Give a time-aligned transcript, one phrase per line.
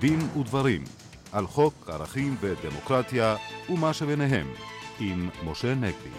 [0.00, 0.84] דין ודברים
[1.32, 3.36] על חוק ערכים ודמוקרטיה
[3.70, 4.46] ומה שביניהם
[5.00, 6.10] עם משה נגבי.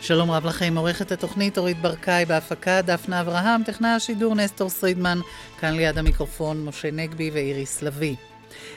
[0.00, 5.18] שלום רב לכם, עורכת התוכנית אורית ברקאי בהפקה, דפנה אברהם, טכנאי השידור נסטור סרידמן,
[5.60, 8.16] כאן ליד המיקרופון משה נגבי ואיריס לביא.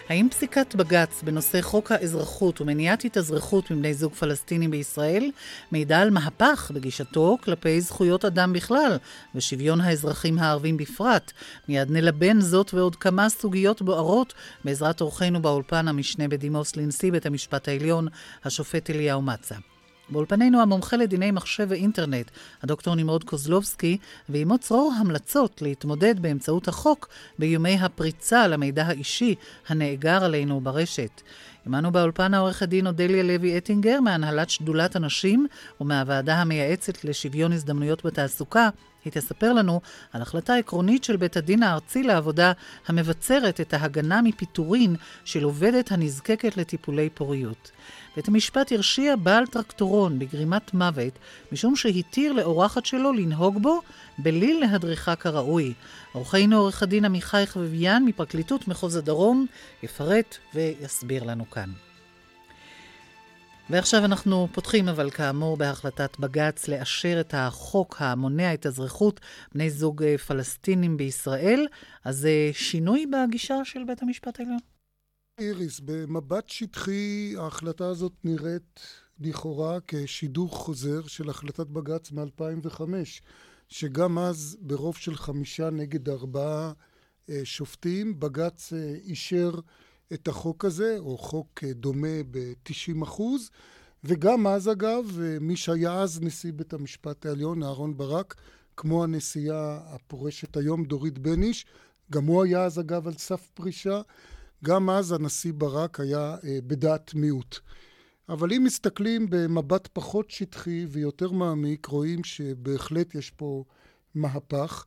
[0.10, 5.32] האם פסיקת בג"ץ בנושא חוק האזרחות ומניעת התאזרחות מבני זוג פלסטינים בישראל
[5.71, 8.98] מעידה על מהפך בגישתו כלפי זכויות אדם בכלל
[9.36, 11.32] ושוויון האזרחים הערבים בפרט?
[11.70, 14.34] מיד נלבן זאת ועוד כמה סוגיות בוערות
[14.65, 18.07] בעזרת אורחנו באולפן המשנה בדימוס לנשיא בית המשפט העליון,
[18.46, 19.56] השופט אליהו מצה.
[20.09, 22.32] באולפנינו המומחה לדיני מחשב ואינטרנט,
[22.64, 23.97] הדוקטור נמרוד קוזלובסקי,
[24.29, 27.09] ועימו צרור המלצות להתמודד באמצעות החוק
[27.39, 29.36] באיומי הפריצה למידע האישי
[29.68, 31.21] הנאגר עלינו ברשת.
[31.65, 35.47] עמנו באולפן העורכת דין אודליה לוי אטינגר מהנהלת שדולת הנשים
[35.81, 38.69] ומהוועדה המייעצת לשוויון הזדמנויות בתעסוקה,
[39.06, 39.81] היא תספר לנו
[40.14, 42.52] על החלטה עקרונית של בית הדין הארצי לעבודה
[42.88, 47.72] המבצרת את ההגנה מפיטורין של עובדת הנזקקת לטיפולי פוריות.
[48.16, 51.20] בית המשפט הרשיע בעל טרקטורון בגרימת מוות
[51.52, 53.82] משום שהתיר לאורחת שלו לנהוג בו
[54.18, 55.74] בלי להדריכה כראוי.
[56.12, 59.46] עורכנו עורך הדין עמיחי חביביאן מפרקליטות מחוז הדרום
[59.84, 61.70] יפרט ויסביר לנו כאן.
[63.70, 69.20] ועכשיו אנחנו פותחים אבל כאמור בהחלטת בג"ץ לאשר את החוק המונע את אזרחות
[69.54, 71.68] בני זוג אה, פלסטינים בישראל.
[72.04, 74.75] אז זה אה, שינוי בגישה של בית המשפט העליון?
[75.39, 78.80] איריס, במבט שטחי ההחלטה הזאת נראית
[79.19, 82.81] לכאורה כשידור חוזר של החלטת בג"ץ מ-2005,
[83.69, 86.73] שגם אז ברוב של חמישה נגד ארבעה
[87.30, 89.52] אה, שופטים, בג"ץ אישר
[90.13, 93.50] את החוק הזה, או חוק אה, דומה ב-90 אחוז,
[94.03, 98.35] וגם אז אגב, אה, מי שהיה אז נשיא בית המשפט העליון, אהרן ברק,
[98.78, 101.66] כמו הנשיאה הפורשת היום, דורית בניש,
[102.12, 104.01] גם הוא היה אז אגב על סף פרישה,
[104.66, 107.59] גם אז הנשיא ברק היה אה, בדעת מיעוט.
[108.30, 113.64] אבל אם מסתכלים במבט פחות שטחי ויותר מעמיק, רואים שבהחלט יש פה
[114.16, 114.86] מהפך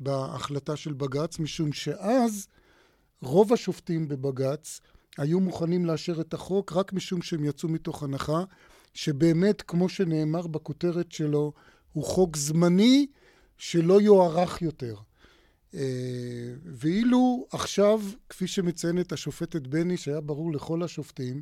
[0.00, 2.46] בהחלטה של בג"ץ, משום שאז
[3.22, 4.80] רוב השופטים בבג"ץ
[5.18, 8.44] היו מוכנים לאשר את החוק רק משום שהם יצאו מתוך הנחה
[8.94, 11.52] שבאמת, כמו שנאמר בכותרת שלו,
[11.92, 13.06] הוא חוק זמני
[13.58, 14.94] שלא יוארך יותר.
[15.74, 21.40] אה, ואילו עכשיו, כפי שמציינת השופטת בני, שהיה ברור לכל השופטים,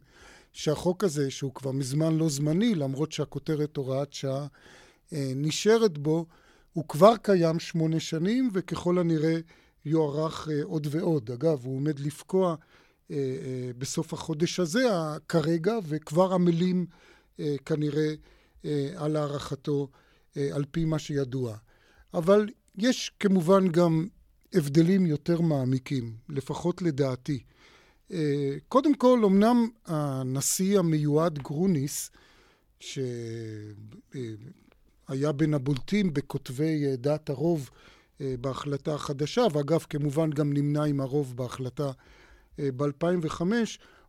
[0.53, 4.47] שהחוק הזה, שהוא כבר מזמן לא זמני, למרות שהכותרת הוראת שעה
[5.13, 6.27] אה, נשארת בו,
[6.73, 9.39] הוא כבר קיים שמונה שנים, וככל הנראה
[9.85, 11.31] יוארך אה, עוד ועוד.
[11.31, 12.55] אגב, הוא עומד לפקוע
[13.79, 14.83] בסוף החודש הזה
[15.29, 16.87] כרגע, וכבר עמלים
[17.65, 18.15] כנראה
[18.97, 19.89] על הארכתו
[20.37, 21.57] על פי מה שידוע.
[22.15, 22.49] אבל
[22.79, 24.07] יש כמובן גם
[24.55, 27.43] הבדלים יותר מעמיקים, לפחות לדעתי.
[28.69, 32.11] קודם כל, אמנם הנשיא המיועד גרוניס,
[32.81, 33.03] שהיה
[35.37, 37.71] בין הבולטים בכותבי דעת הרוב
[38.23, 41.91] אה, בהחלטה החדשה, ואגב, כמובן גם נמנע עם הרוב בהחלטה
[42.59, 43.43] אה, ב-2005.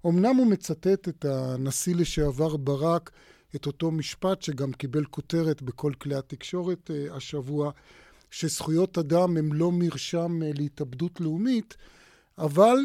[0.06, 3.12] אמנם הוא מצטט את הנשיא לשעבר ברק,
[3.56, 7.72] את אותו משפט שגם קיבל כותרת בכל כלי התקשורת אה, השבוע,
[8.34, 11.78] שזכויות אדם הם לא מרשם להתאבדות לאומית,
[12.38, 12.78] אבל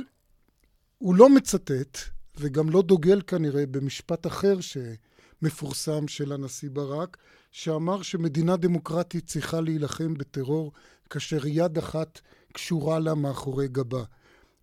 [0.98, 1.98] הוא לא מצטט,
[2.36, 7.16] וגם לא דוגל כנראה במשפט אחר שמפורסם של הנשיא ברק,
[7.50, 10.72] שאמר שמדינה דמוקרטית צריכה להילחם בטרור
[11.10, 12.20] כאשר יד אחת
[12.52, 14.04] קשורה לה מאחורי גבה.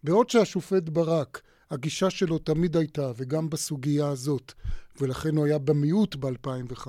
[0.03, 1.41] בעוד שהשופט ברק,
[1.72, 4.53] הגישה שלו תמיד הייתה, וגם בסוגיה הזאת,
[5.02, 6.88] ולכן הוא היה במיעוט ב-2005,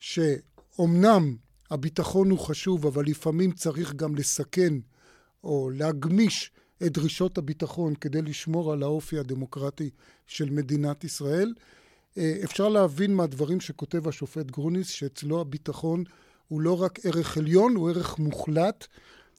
[0.00, 1.36] שאומנם
[1.70, 4.74] הביטחון הוא חשוב, אבל לפעמים צריך גם לסכן
[5.44, 6.50] או להגמיש
[6.82, 9.90] את דרישות הביטחון כדי לשמור על האופי הדמוקרטי
[10.26, 11.54] של מדינת ישראל.
[12.18, 16.04] אה, אפשר להבין מהדברים שכותב השופט גרוניס, שאצלו הביטחון
[16.48, 18.86] הוא לא רק ערך עליון, הוא ערך מוחלט.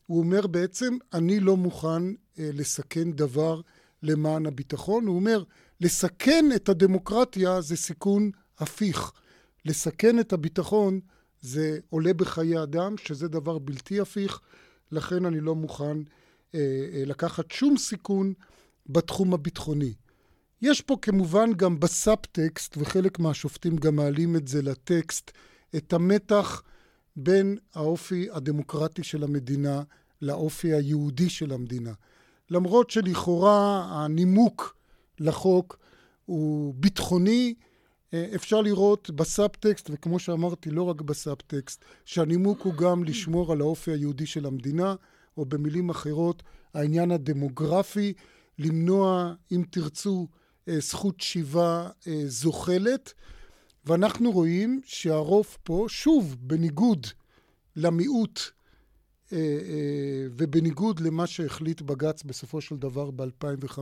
[0.06, 2.04] הוא אומר בעצם, אני לא מוכן
[2.40, 3.62] אה, לסכן דבר
[4.04, 5.08] למען הביטחון.
[5.08, 5.44] הוא אומר,
[5.82, 9.12] לסכן את הדמוקרטיה זה סיכון הפיך.
[9.66, 11.00] לסכן את הביטחון
[11.42, 14.40] זה עולה בחיי אדם, שזה דבר בלתי הפיך,
[14.92, 15.98] לכן אני לא מוכן
[16.56, 16.60] אה,
[16.94, 18.34] אה, לקחת שום סיכון
[18.90, 19.94] בתחום הביטחוני.
[20.62, 25.32] יש פה כמובן גם בסאב-טקסט, וחלק מהשופטים גם מעלים את זה לטקסט,
[25.76, 26.64] את המתח
[27.16, 29.84] בין האופי הדמוקרטי של המדינה
[30.22, 31.94] לאופי היהודי של המדינה.
[32.50, 34.76] למרות שלכאורה הנימוק
[35.20, 35.78] לחוק
[36.26, 37.54] הוא ביטחוני,
[38.36, 44.26] אפשר לראות ב-subtext, וכמו שאמרתי, לא רק ב-subtext, שהנימוק הוא גם לשמור על האופי היהודי
[44.26, 44.96] של המדינה,
[45.38, 46.44] או במילים אחרות,
[46.74, 48.14] העניין הדמוגרפי,
[48.60, 50.28] למנוע, אם תרצו,
[50.68, 53.14] אה, זכות שיבה אה, זוחלת.
[53.86, 57.08] ואנחנו רואים שהרוב פה, שוב, בניגוד
[57.76, 58.40] למיעוט
[59.34, 59.38] אה,
[60.38, 63.80] ובניגוד למה שהחליט בג"ץ בסופו של דבר ב-2005,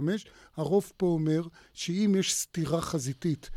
[0.58, 1.42] הרוב פה אומר
[1.74, 3.50] שאם יש סתירה חזיתית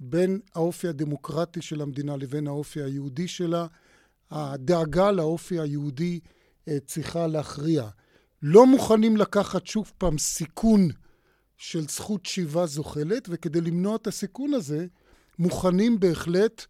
[0.00, 3.66] בין האופי הדמוקרטי של המדינה לבין האופי היהודי שלה,
[4.30, 6.20] הדאגה לאופי היהודי
[6.86, 7.88] צריכה להכריע.
[8.42, 10.88] לא מוכנים לקחת שוב פעם סיכון
[11.56, 14.86] של זכות שיבה זוחלת, וכדי למנוע את הסיכון הזה,
[15.38, 16.66] מוכנים בהחלט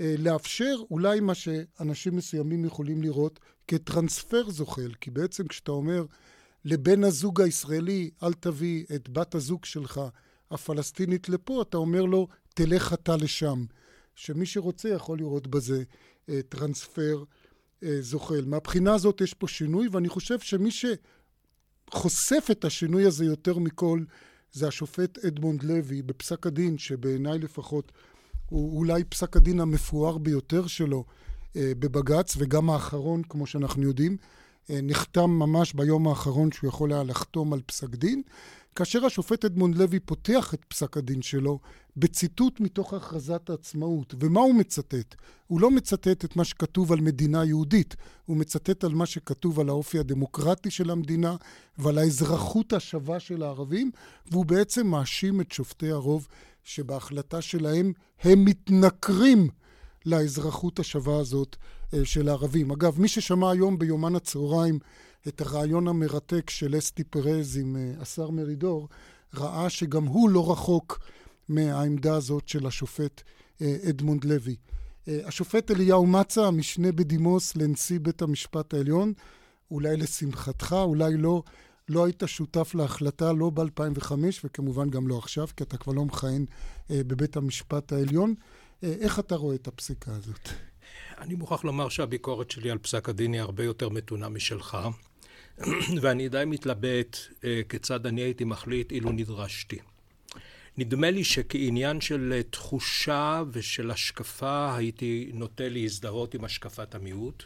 [0.00, 4.92] אה, לאפשר אולי מה שאנשים מסוימים יכולים לראות כטרנספר זוחל.
[5.00, 6.04] כי בעצם כשאתה אומר
[6.64, 10.00] לבן הזוג הישראלי, אל תביא את בת הזוג שלך
[10.50, 13.64] הפלסטינית לפה, אתה אומר לו, תלך אתה לשם.
[14.14, 15.82] שמי שרוצה יכול לראות בזה
[16.28, 17.24] אה, טרנספר
[17.82, 18.44] אה, זוחל.
[18.46, 20.70] מהבחינה הזאת יש פה שינוי, ואני חושב שמי
[21.90, 24.04] שחושף את השינוי הזה יותר מכל,
[24.52, 27.92] זה השופט אדמונד לוי בפסק הדין, שבעיניי לפחות
[28.46, 31.04] הוא אולי פסק הדין המפואר ביותר שלו
[31.56, 34.16] אה, בבג"ץ, וגם האחרון, כמו שאנחנו יודעים,
[34.70, 38.22] אה, נחתם ממש ביום האחרון שהוא יכול היה לחתום על פסק דין.
[38.76, 41.58] כאשר השופט אדמונד לוי פותח את פסק הדין שלו
[41.96, 44.14] בציטוט מתוך הכרזת העצמאות.
[44.20, 45.14] ומה הוא מצטט?
[45.46, 49.68] הוא לא מצטט את מה שכתוב על מדינה יהודית, הוא מצטט על מה שכתוב על
[49.68, 51.36] האופי הדמוקרטי של המדינה
[51.78, 53.90] ועל האזרחות השווה של הערבים,
[54.30, 56.28] והוא בעצם מאשים את שופטי הרוב
[56.64, 57.92] שבהחלטה שלהם
[58.22, 59.48] הם מתנכרים
[60.06, 61.56] לאזרחות השווה הזאת
[61.94, 62.70] אה, של הערבים.
[62.70, 64.78] אגב, מי ששמע היום ביומן הצהריים
[65.28, 68.88] את הרעיון המרתק של אסתי פרז עם אה, השר מרידור,
[69.34, 71.00] ראה שגם הוא לא רחוק
[71.48, 73.22] מהעמדה הזאת של השופט
[73.62, 74.56] אה, אדמונד לוי.
[75.08, 79.12] אה, השופט אליהו מצה, המשנה בדימוס לנשיא בית המשפט העליון,
[79.70, 81.42] אולי לשמחתך, אולי לא,
[81.88, 84.12] לא היית שותף להחלטה לא ב-2005
[84.44, 86.46] וכמובן גם לא עכשיו, כי אתה כבר לא מכהן
[86.90, 88.34] בבית המשפט העליון.
[88.82, 90.48] איך אתה רואה את הפסיקה הזאת?
[91.18, 94.78] אני מוכרח לומר שהביקורת שלי על פסק הדין היא הרבה יותר מתונה משלך.
[96.02, 99.78] ואני די מתלבט אה, כיצד אני הייתי מחליט אילו נדרשתי.
[100.78, 107.42] נדמה לי שכעניין של אה, תחושה ושל השקפה הייתי נוטה להזדהות עם השקפת המיעוט.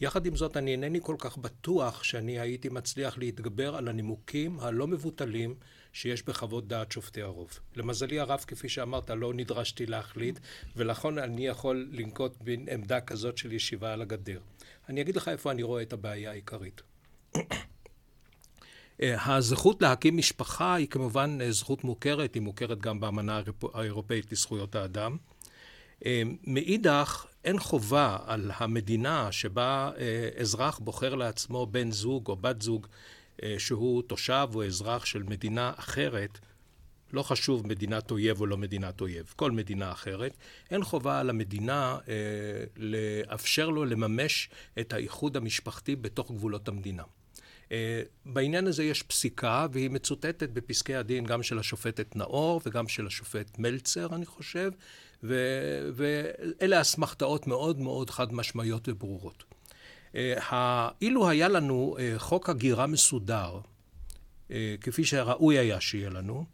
[0.00, 4.86] יחד עם זאת, אני אינני כל כך בטוח שאני הייתי מצליח להתגבר על הנימוקים הלא
[4.86, 5.54] מבוטלים
[5.92, 7.58] שיש בחוות דעת שופטי הרוב.
[7.76, 10.38] למזלי הרב, כפי שאמרת, לא נדרשתי להחליט,
[10.76, 14.40] ולכן אני יכול לנקוט בין עמדה כזאת של ישיבה על הגדר.
[14.88, 16.89] אני אגיד לך איפה אני רואה את הבעיה העיקרית.
[19.02, 23.40] אה, הזכות להקים משפחה היא כמובן אה, זכות מוכרת, היא מוכרת גם באמנה
[23.74, 25.16] האירופאית לזכויות האדם.
[26.06, 29.90] אה, מאידך, אין חובה על המדינה שבה
[30.36, 32.86] אזרח בוחר לעצמו בן זוג או בת זוג
[33.58, 36.38] שהוא תושב או אזרח של מדינה אחרת,
[37.12, 40.36] לא חשוב מדינת אויב או לא מדינת אויב, כל מדינה אחרת,
[40.70, 41.98] אין חובה על המדינה
[42.76, 44.50] לאפשר לו לממש
[44.80, 47.02] את האיחוד המשפחתי בתוך גבולות המדינה.
[47.72, 53.06] אה, בעניין הזה יש פסיקה, והיא מצוטטת בפסקי הדין גם של השופטת נאור וגם של
[53.06, 54.70] השופט מלצר, אני חושב,
[55.22, 59.44] ו- ואלה אסמכתאות מאוד מאוד חד משמעיות וברורות.
[60.14, 63.60] אה, אילו היה לנו אה, חוק הגירה מסודר,
[64.80, 66.44] כפי שראוי היה שיהיה לנו,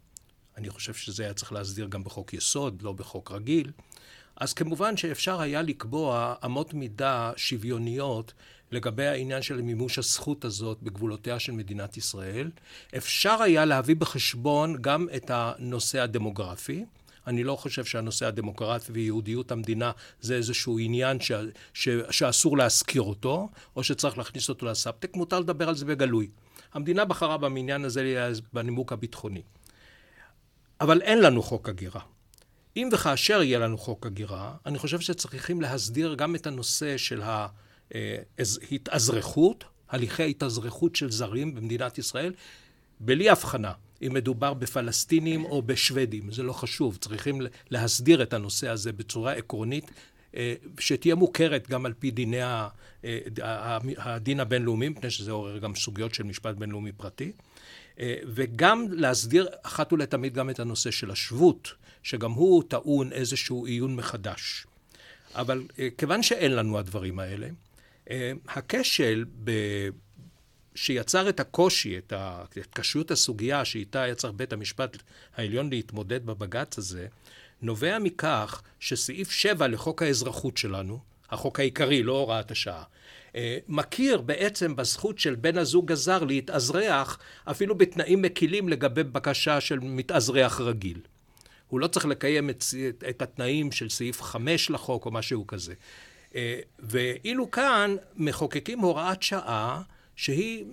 [0.57, 3.71] אני חושב שזה היה צריך להסדיר גם בחוק יסוד, לא בחוק רגיל,
[4.35, 8.33] אז כמובן שאפשר היה לקבוע אמות מידה שוויוניות
[8.71, 12.51] לגבי העניין של מימוש הזכות הזאת בגבולותיה של מדינת ישראל.
[12.97, 16.85] אפשר היה להביא בחשבון גם את הנושא הדמוגרפי.
[17.27, 21.31] אני לא חושב שהנושא הדמוקרטי ויהודיות המדינה זה איזשהו עניין ש,
[21.73, 26.29] ש, שאסור להזכיר אותו, או שצריך להכניס אותו לסאבטק, מותר לדבר על זה בגלוי.
[26.73, 29.41] המדינה בחרה במניין הזה בנימוק הביטחוני.
[30.81, 32.01] אבל אין לנו חוק הגירה.
[32.77, 37.47] אם וכאשר יהיה לנו חוק הגירה, אני חושב שצריכים להסדיר גם את הנושא של ה...
[37.95, 38.17] אה,
[38.71, 42.33] התאזרחות, הליכי התאזרחות של זרים במדינת ישראל,
[42.99, 43.71] בלי הבחנה.
[44.01, 49.91] אם מדובר בפלסטינים או בשוודים, זה לא חשוב, צריכים להסדיר את הנושא הזה בצורה עקרונית,
[50.35, 52.67] אה, שתהיה מוכרת גם על פי דיני אה,
[53.97, 57.31] הדין הבינלאומי, מפני שזה עורר גם סוגיות של משפט בינלאומי פרטי,
[58.27, 64.67] וגם להסדיר אחת ולתמיד גם את הנושא של השבות, שגם הוא טעון איזשהו עיון מחדש.
[65.35, 65.63] אבל
[65.97, 67.47] כיוון שאין לנו הדברים האלה,
[68.47, 69.51] הכשל ב...
[70.75, 71.97] שיצר את הקושי.
[71.97, 72.13] את
[72.73, 74.97] קשיות הסוגיה שאיתה היה צריך בית המשפט
[75.35, 77.07] העליון להתמודד בבג"ץ הזה,
[77.61, 80.99] נובע מכך שסעיף 7 לחוק האזרחות שלנו,
[81.29, 82.83] החוק העיקרי, לא הוראת השעה,
[83.35, 89.79] אה, מכיר בעצם בזכות של בן הזוג הזר להתאזרח אפילו בתנאים מקילים לגבי בקשה של
[89.79, 91.01] מתאזרח רגיל.
[91.67, 92.63] הוא לא צריך לקיים את,
[93.09, 95.73] את התנאים של סעיף 5 לחוק או משהו כזה.
[96.37, 99.81] אה, ואילו כאן מחוקקים הוראת שעה
[100.15, 100.65] שהיא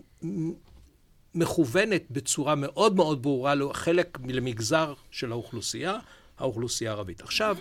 [1.35, 5.99] מכוונת בצורה מאוד מאוד ברורה לחלק, למגזר של האוכלוסייה,
[6.39, 7.21] האוכלוסייה הערבית.
[7.21, 7.57] עכשיו,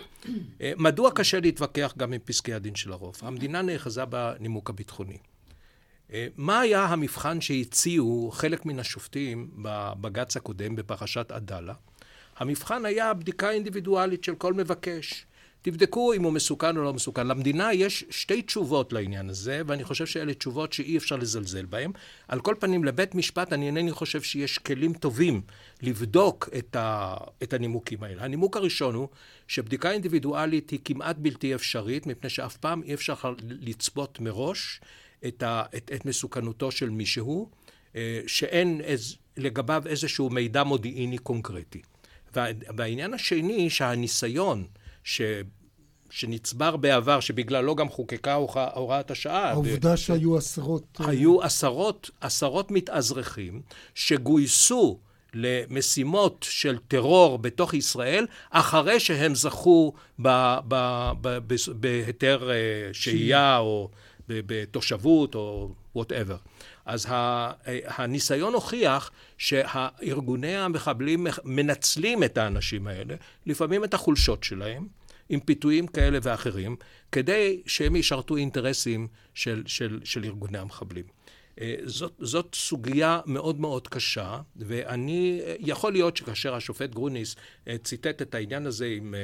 [0.61, 3.15] אה, מדוע קשה להתווכח גם עם פסקי הדין של הרוב?
[3.21, 5.17] המדינה נאחזה בנימוק הביטחוני.
[6.13, 11.73] אה, מה היה המבחן שהציעו חלק מן השופטים בבג"ץ הקודם בפרשת עדאלה?
[12.37, 15.25] המבחן היה בדיקה אינדיבידואלית של כל מבקש.
[15.63, 17.27] תבדקו אם הוא מסוכן או לא מסוכן.
[17.27, 21.91] למדינה יש שתי תשובות לעניין הזה, ואני חושב שאלה תשובות שאי אפשר לזלזל בהן.
[22.27, 25.41] על כל פנים, לבית משפט אני אינני חושב שיש כלים טובים
[25.81, 28.23] לבדוק את, ה, את הנימוקים האלה.
[28.23, 29.07] הנימוק הראשון הוא
[29.47, 33.13] שבדיקה אינדיבידואלית היא כמעט בלתי אפשרית, מפני שאף פעם אי אפשר
[33.49, 34.81] לצפות מראש
[35.27, 37.49] את, ה, את, את מסוכנותו של מישהו,
[37.95, 41.81] אה, שאין איז, לגביו איזשהו מידע מודיעיני קונקרטי.
[42.75, 44.65] והעניין השני, שהניסיון
[45.03, 45.21] ש...
[46.13, 48.33] שנצבר בעבר, שבגללו גם חוקקה
[48.73, 49.49] הוראת השעה.
[49.49, 49.97] העובדה ו...
[49.97, 51.01] שהיו עשרות...
[51.01, 53.61] אה, היו עשרות, עשרות מתאזרחים
[53.95, 54.99] שגויסו
[55.33, 59.93] למשימות של טרור בתוך ישראל, אחרי שהם זכו
[61.79, 62.55] בהיתר אה,
[62.93, 63.89] שהייה או
[64.27, 66.37] בתושבות או וואטאבר.
[66.85, 67.07] אז
[67.85, 74.87] הניסיון הוכיח שהארגוני המחבלים מנצלים את האנשים האלה, לפעמים את החולשות שלהם,
[75.29, 76.75] עם פיתויים כאלה ואחרים,
[77.11, 81.05] כדי שהם ישרתו אינטרסים של, של, של ארגוני המחבלים.
[81.61, 87.35] אה, זאת, זאת סוגיה מאוד מאוד קשה, ואני, יכול להיות שכאשר השופט גרוניס
[87.67, 89.15] אה, ציטט את העניין הזה עם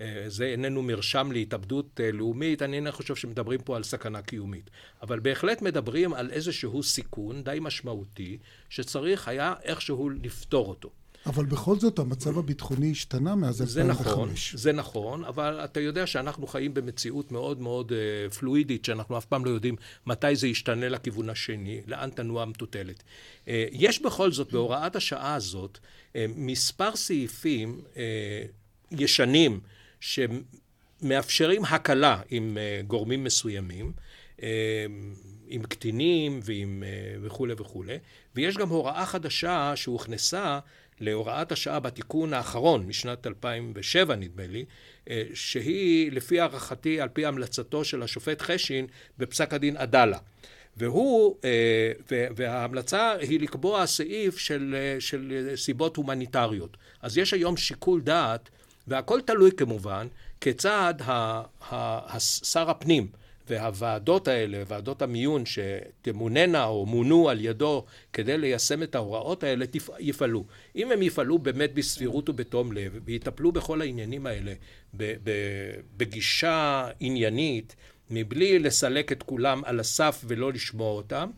[0.00, 4.70] אה, זה איננו מרשם להתאבדות לאומית, אני אינני חושב שמדברים פה על סכנה קיומית.
[5.02, 10.90] אבל בהחלט מדברים על איזשהו סיכון די משמעותי, שצריך היה איכשהו לפתור אותו.
[11.26, 13.72] אבל בכל זאת המצב הביטחוני השתנה מאז 2005.
[13.74, 19.18] זה נכון, זה נכון, אבל אתה יודע שאנחנו חיים במציאות מאוד מאוד uh, פלואידית, שאנחנו
[19.18, 23.02] אף פעם לא יודעים מתי זה ישתנה לכיוון השני, לאן תנוע המטוטלת.
[23.44, 27.98] Uh, יש בכל זאת בהוראת השעה הזאת uh, מספר סעיפים uh,
[28.90, 29.60] ישנים
[30.00, 33.92] שמאפשרים הקלה עם uh, גורמים מסוימים.
[34.36, 34.42] uh,
[35.52, 36.82] עם קטינים ועם
[37.22, 37.98] וכולי וכולי,
[38.36, 40.58] ויש גם הוראה חדשה שהוכנסה
[41.00, 44.64] להוראת השעה בתיקון האחרון משנת 2007 נדמה לי,
[45.10, 48.86] אה, שהיא לפי הערכתי על פי המלצתו של השופט חשין
[49.18, 50.18] בפסק הדין עדאלה.
[50.76, 56.76] והוא, אה, וההמלצה היא לקבוע סעיף של, אה, של סיבות הומניטריות.
[57.02, 58.48] אז יש היום שיקול דעת,
[58.88, 60.06] והכל תלוי כמובן,
[60.40, 60.94] כיצד
[62.42, 63.08] שר הפנים
[63.50, 69.64] והוועדות האלה, ועדות המיון שתמוננה או מונו על ידו כדי ליישם את ההוראות האלה,
[69.98, 70.44] יפעלו.
[70.76, 74.52] אם הם יפעלו באמת בסבירות ובתום לב, ויטפלו בכל העניינים האלה
[75.96, 77.76] בגישה עניינית,
[78.10, 81.30] מבלי לסלק את כולם על הסף ולא לשמוע אותם,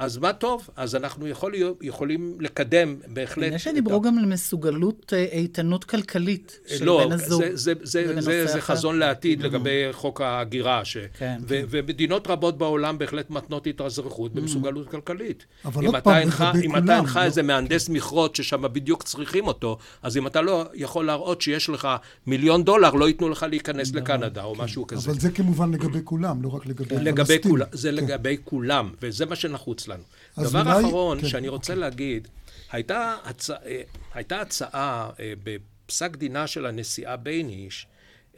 [0.00, 3.52] אז מה טוב, אז אנחנו יכול, יכולים לקדם בהחלט...
[3.52, 4.02] יש שדיברו ה...
[4.02, 7.42] גם על מסוגלות אה, איתנות כלכלית של לא, בן הזוג.
[7.42, 10.96] לא, זה, זה, זה, זה, זה חזון לעתיד לגבי חוק ההגירה, ש...
[11.18, 11.64] כן, ו, כן.
[11.70, 15.46] ומדינות רבות בעולם בהחלט מתנות התאזרחות במסוגלות כלכלית.
[15.64, 16.56] אבל עוד פעם, לגבי כולם...
[16.64, 17.22] אם אתה אינך לא...
[17.22, 21.88] איזה מהנדס מכרות ששם בדיוק צריכים אותו, אז אם אתה לא יכול להראות שיש לך
[22.26, 24.62] מיליון דולר, לא ייתנו לך להיכנס לקנדה או כן.
[24.62, 25.10] משהו כזה.
[25.10, 27.58] אבל זה כמובן לגבי כולם, לא רק לגבי הפלסטינים.
[27.72, 27.94] זה כן.
[27.94, 30.02] לגבי כולם, וזה מה שנחוץ לנו.
[30.38, 30.86] דבר אולי...
[30.86, 31.80] אחרון כן, שאני רוצה אוקיי.
[31.80, 32.28] להגיד,
[32.72, 33.56] הייתה, הצע...
[33.66, 33.82] אה,
[34.14, 37.86] הייתה הצעה אה, בפסק דינה של הנשיאה בייניש,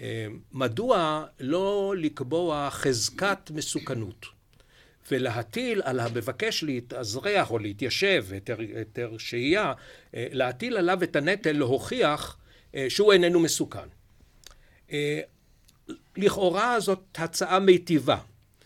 [0.01, 4.27] אה, מדוע לא לקבוע חזקת מסוכנות
[5.11, 8.27] ולהטיל על המבקש להתאזרח או להתיישב,
[8.77, 9.73] היתר שהייה,
[10.15, 12.39] להטיל עליו את הנטל להוכיח
[12.89, 13.89] שהוא איננו מסוכן.
[16.17, 18.19] לכאורה זאת הצעה מיטיבה.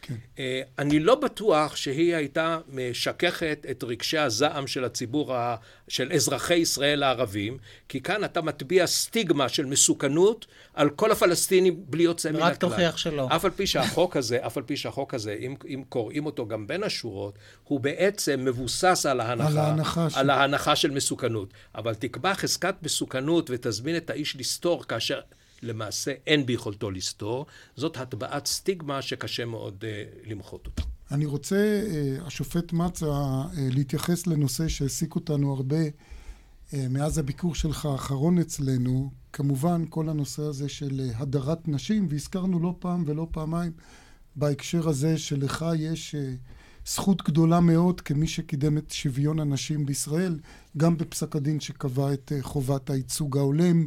[0.07, 0.15] כן.
[0.39, 5.57] אה, אני לא בטוח שהיא הייתה משככת את רגשי הזעם של הציבור, ה...
[5.89, 7.59] של אזרחי ישראל הערבים,
[7.89, 12.51] כי כאן אתה מטביע סטיגמה של מסוכנות על כל הפלסטינים בלי יוצא מן הכלל.
[12.51, 13.29] רק תוכיח שלא.
[13.37, 16.67] אף על פי שהחוק הזה, אף על פי שהחוק הזה, אם, אם קוראים אותו גם
[16.67, 21.55] בין השורות, הוא בעצם מבוסס על ההנחה, על ההנחה, על ההנחה של מסוכנות.
[21.75, 25.21] אבל תקבע חזקת מסוכנות ותזמין את האיש לסתור כאשר...
[25.67, 27.47] למעשה אין ביכולתו לסתור,
[27.77, 30.83] זאת הטבעת סטיגמה שקשה מאוד uh, למחות אותה.
[31.11, 35.77] אני רוצה, uh, השופט מצה, uh, להתייחס לנושא שהעסיק אותנו הרבה
[36.73, 43.05] מאז הביקור שלך האחרון אצלנו, כמובן כל הנושא הזה של הדרת נשים, והזכרנו לא פעם
[43.07, 43.73] ולא פעמיים
[44.37, 46.35] בהקשר הזה שלך יש אה,
[46.87, 50.39] זכות גדולה מאוד כמי שקידם את שוויון הנשים בישראל,
[50.77, 53.87] גם בפסק הדין שקבע את אה, חובת הייצוג ההולם,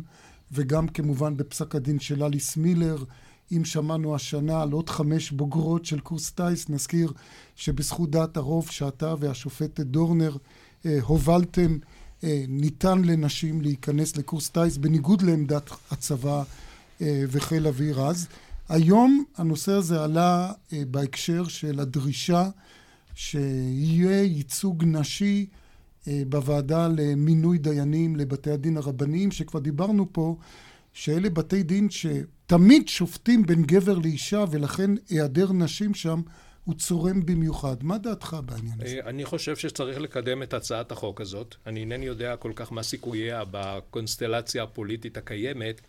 [0.51, 3.03] וגם כמובן בפסק הדין של אליס מילר.
[3.51, 7.13] אם שמענו השנה על עוד חמש בוגרות של קורס טיס, נזכיר
[7.55, 10.37] שבזכות דעת הרוב שאתה והשופטת דורנר
[10.85, 11.77] אה, הובלתם,
[12.23, 16.43] אה, ניתן לנשים להיכנס לקורס טיס בניגוד לעמדת הצבא
[17.01, 18.27] אה, וחיל אוויר אז.
[18.69, 22.49] היום הנושא הזה עלה אה, בהקשר של הדרישה
[23.15, 25.45] שיהיה ייצוג נשי
[26.27, 30.35] בוועדה למינוי דיינים לבתי הדין הרבניים, שכבר דיברנו פה,
[30.93, 36.21] שאלה בתי דין שתמיד שופטים בין גבר לאישה, ולכן היעדר נשים שם
[36.63, 37.83] הוא צורם במיוחד.
[37.83, 38.99] מה דעתך בעניין הזה?
[39.03, 41.55] אה, אני חושב שצריך לקדם את הצעת החוק הזאת.
[41.67, 45.81] אני אינני יודע כל כך מה סיכוייה בקונסטלציה הפוליטית הקיימת,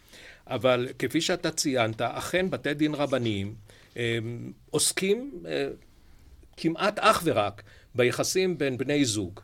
[0.47, 3.55] אבל כפי שאתה ציינת, אכן בתי דין רבניים
[3.97, 4.19] אה,
[4.71, 5.43] עוסקים
[6.57, 7.63] כמעט אך ורק
[7.95, 9.41] ביחסים בין בני זוג.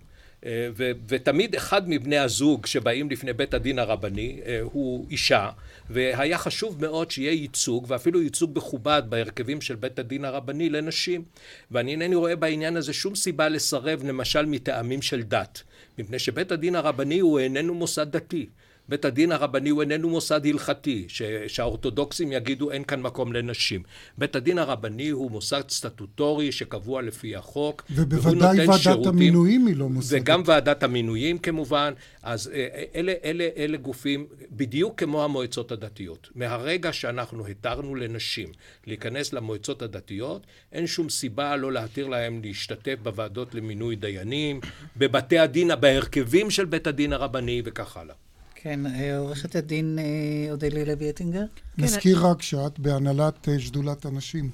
[0.47, 5.51] אה, ו- ותמיד אחד מבני הזוג שבאים לפני בית הדין הרבני אה, הוא אישה
[5.91, 11.25] והיה חשוב מאוד שיהיה ייצוג ואפילו ייצוג מכובד בהרכבים של בית הדין הרבני לנשים.
[11.71, 15.63] ואני אינני רואה בעניין הזה שום סיבה לסרב למשל מטעמים של דת
[15.99, 18.47] מפני שבית הדין הרבני הוא איננו מוסד דתי
[18.89, 23.83] בית הדין הרבני הוא איננו מוסד הלכתי, ש- שהאורתודוקסים יגידו אין כאן מקום לנשים.
[24.19, 29.89] בית הדין הרבני הוא מוסד סטטוטורי שקבוע לפי החוק, ובוודאי ועדת שירותים, המינויים היא לא
[29.89, 30.17] מוסד.
[30.17, 36.29] וגם ועדת המינויים כמובן, אז אה, אה, אלה, אלה, אלה גופים בדיוק כמו המועצות הדתיות.
[36.35, 38.49] מהרגע שאנחנו התרנו לנשים
[38.87, 44.61] להיכנס למועצות הדתיות, אין שום סיבה לא להתיר להם להשתתף בוועדות למינוי דיינים,
[44.97, 48.26] בבתי הדין, בהרכבים של בית הדין הרבני וכך הלאה.
[48.63, 51.45] כן, אה, עורכת הדין אה, אודליה לוי אטינגר.
[51.77, 54.51] כן, נזכיר רק שאת בהנהלת אה, שדולת הנשים.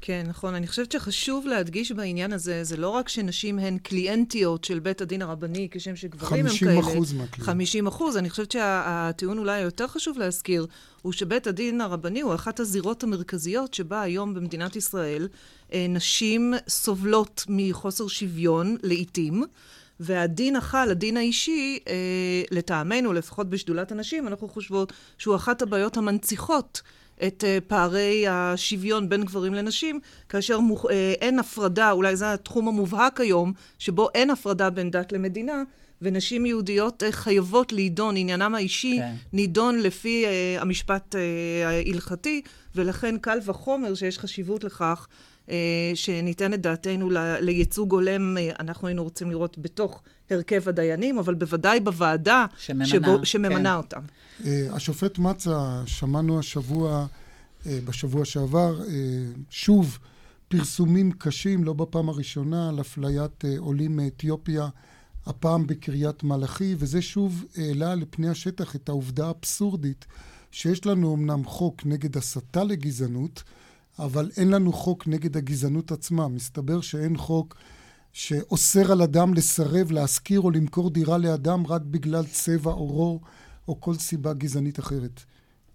[0.00, 0.54] כן, נכון.
[0.54, 5.22] אני חושבת שחשוב להדגיש בעניין הזה, זה לא רק שנשים הן קליינטיות של בית הדין
[5.22, 6.82] הרבני, כשם שגברים הם כאלה.
[6.82, 7.46] 50 אחוז מהקליינט.
[7.46, 8.16] 50 אחוז.
[8.16, 10.66] אני חושבת שהטיעון אולי היותר חשוב להזכיר,
[11.02, 15.28] הוא שבית הדין הרבני הוא אחת הזירות המרכזיות שבה היום במדינת ישראל
[15.74, 19.44] נשים סובלות מחוסר שוויון לעיתים.
[20.00, 21.94] והדין החל, הדין האישי, אה,
[22.50, 26.82] לטעמנו, לפחות בשדולת הנשים, אנחנו חושבות שהוא אחת הבעיות המנציחות
[27.26, 30.86] את אה, פערי השוויון בין גברים לנשים, כאשר מוכ...
[30.90, 35.62] אה, אין הפרדה, אולי זה התחום המובהק היום, שבו אין הפרדה בין דת למדינה,
[36.02, 39.14] ונשים יהודיות אה, חייבות להידון, עניינם האישי כן.
[39.32, 42.42] נידון לפי אה, המשפט אה, ההלכתי,
[42.74, 45.06] ולכן קל וחומר שיש חשיבות לכך
[45.94, 51.80] שניתן את דעתנו לייצוג הולם, אה, אנחנו היינו רוצים לראות בתוך הרכב הדיינים, אבל בוודאי
[51.80, 53.76] בוועדה שממנה, שבו, שממנה כן.
[53.76, 54.00] אותם.
[54.44, 57.06] אה, השופט מצה, שמענו השבוע,
[57.66, 58.80] בשבוע שעבר,
[59.50, 59.98] שוב
[60.48, 64.68] פרסומים קשים, לא בפעם הראשונה, על אפליית עולים מאתיופיה,
[65.26, 70.06] הפעם בקריית מלאכי, וזה שוב העלה לפני השטח את העובדה האבסורדית
[70.50, 73.42] שיש לנו אמנם חוק נגד הסתה לגזענות,
[73.98, 76.28] אבל אין לנו חוק נגד הגזענות עצמה.
[76.28, 77.56] מסתבר שאין חוק
[78.12, 83.20] שאוסר על אדם לסרב, להשכיר או למכור דירה לאדם רק בגלל צבע עורו
[83.68, 85.20] או כל סיבה גזענית אחרת.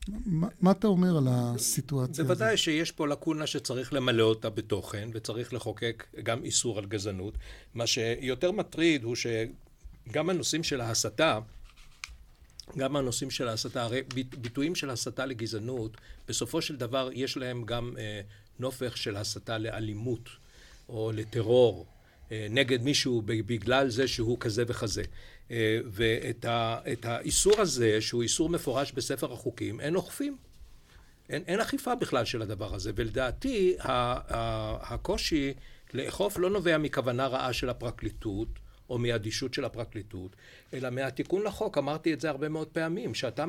[0.08, 2.38] מה, מה אתה אומר על הסיטואציה הזאת?
[2.38, 7.38] בוודאי שיש פה לקונה שצריך למלא אותה בתוכן, וצריך לחוקק גם איסור על גזענות.
[7.74, 11.40] מה שיותר מטריד הוא שגם הנושאים של ההסתה,
[12.78, 14.02] גם הנושאים של ההסתה, הרי
[14.42, 18.22] ביטויים של הסתה לגזענות, בסופו של דבר יש להם גם אה,
[18.60, 20.30] נופך של הסתה לאלימות
[20.90, 21.86] או לטרור
[22.32, 25.04] אה, נגד מישהו בגלל זה שהוא כזה וכזה.
[25.52, 30.38] אה, ואת ה, האיסור הזה, שהוא איסור מפורש בספר החוקים, אין אוכפים.
[31.30, 35.54] אין, אין אכיפה בכלל של הדבר הזה, ולדעתי ה, ה, הקושי
[35.94, 38.48] לאכוף לא נובע מכוונה רעה של הפרקליטות,
[38.92, 40.36] או מאדישות של הפרקליטות,
[40.74, 43.46] אלא מהתיקון לחוק, אמרתי את זה הרבה מאוד פעמים, שאתה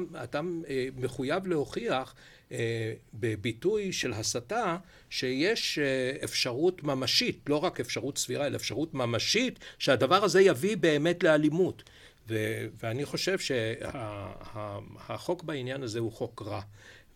[0.69, 2.15] אה, מחויב להוכיח
[2.53, 4.77] אה, בביטוי של הסתה
[5.11, 5.85] שיש אה,
[6.25, 11.83] אפשרות ממשית, לא רק אפשרות סבירה, אלא אפשרות ממשית, שהדבר הזה יביא באמת לאלימות.
[12.29, 16.61] ו- ואני חושב שהחוק שה- בעניין הזה הוא חוק רע.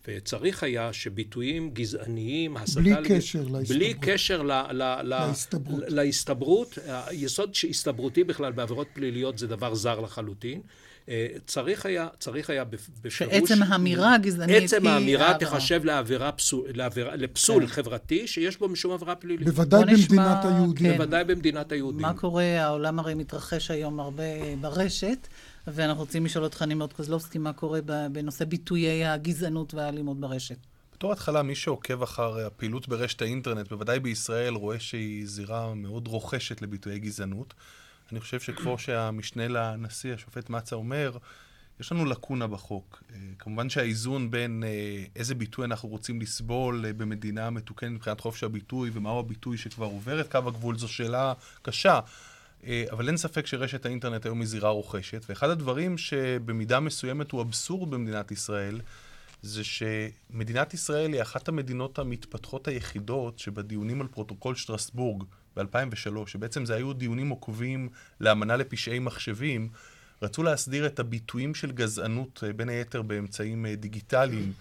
[0.07, 2.79] וצריך היה שביטויים גזעניים, הסתה...
[2.79, 3.17] בלי לג...
[3.17, 3.67] קשר להסתברות.
[3.67, 4.51] בלי קשר ל...
[4.51, 5.01] ל...
[5.03, 5.83] להסתברות.
[5.87, 6.77] להסתברות.
[6.87, 10.61] היסוד שהסתברותי בכלל בעבירות פליליות זה דבר זר לחלוטין.
[11.09, 13.17] אה, צריך היה, צריך היה בפירוש...
[13.17, 14.65] שעצם האמירה הגזענית היא...
[14.65, 17.71] עצם האמירה תחשב לעבירה פסול, לעבירה, לפסול כן.
[17.73, 19.47] חברתי שיש בו משום עבירה פלילית.
[19.47, 20.91] בוודאי במדינת נשמע, היהודים.
[20.91, 20.97] כן.
[20.97, 22.01] בוודאי במדינת היהודים.
[22.01, 24.23] מה קורה, העולם הרי מתרחש היום הרבה
[24.61, 25.27] ברשת.
[25.73, 27.79] ואנחנו רוצים לשאול אותך, נימות קוזלובסקי, מה קורה
[28.11, 30.57] בנושא ביטויי הגזענות והאלימות ברשת.
[30.93, 36.61] בתור התחלה, מי שעוקב אחר הפעילות ברשת האינטרנט, בוודאי בישראל, רואה שהיא זירה מאוד רוכשת
[36.61, 37.53] לביטויי גזענות.
[38.11, 41.17] אני חושב שכמו שהמשנה לנשיא, השופט מצה, אומר,
[41.79, 43.03] יש לנו לקונה בחוק.
[43.13, 48.43] אה, כמובן שהאיזון בין אה, איזה ביטוי אנחנו רוצים לסבול אה, במדינה מתוקנת מבחינת חופש
[48.43, 51.99] הביטוי ומהו הביטוי שכבר עובר את קו הגבול, זו שאלה קשה.
[52.65, 57.91] אבל אין ספק שרשת האינטרנט היום היא זירה רוחשת, ואחד הדברים שבמידה מסוימת הוא אבסורד
[57.91, 58.81] במדינת ישראל,
[59.41, 65.23] זה שמדינת ישראל היא אחת המדינות המתפתחות היחידות שבדיונים על פרוטוקול שטרסבורג
[65.55, 67.89] ב-2003, שבעצם זה היו דיונים עוקבים
[68.19, 69.69] לאמנה לפשעי מחשבים,
[70.21, 74.53] רצו להסדיר את הביטויים של גזענות, אה, בין היתר באמצעים אה, דיגיטליים,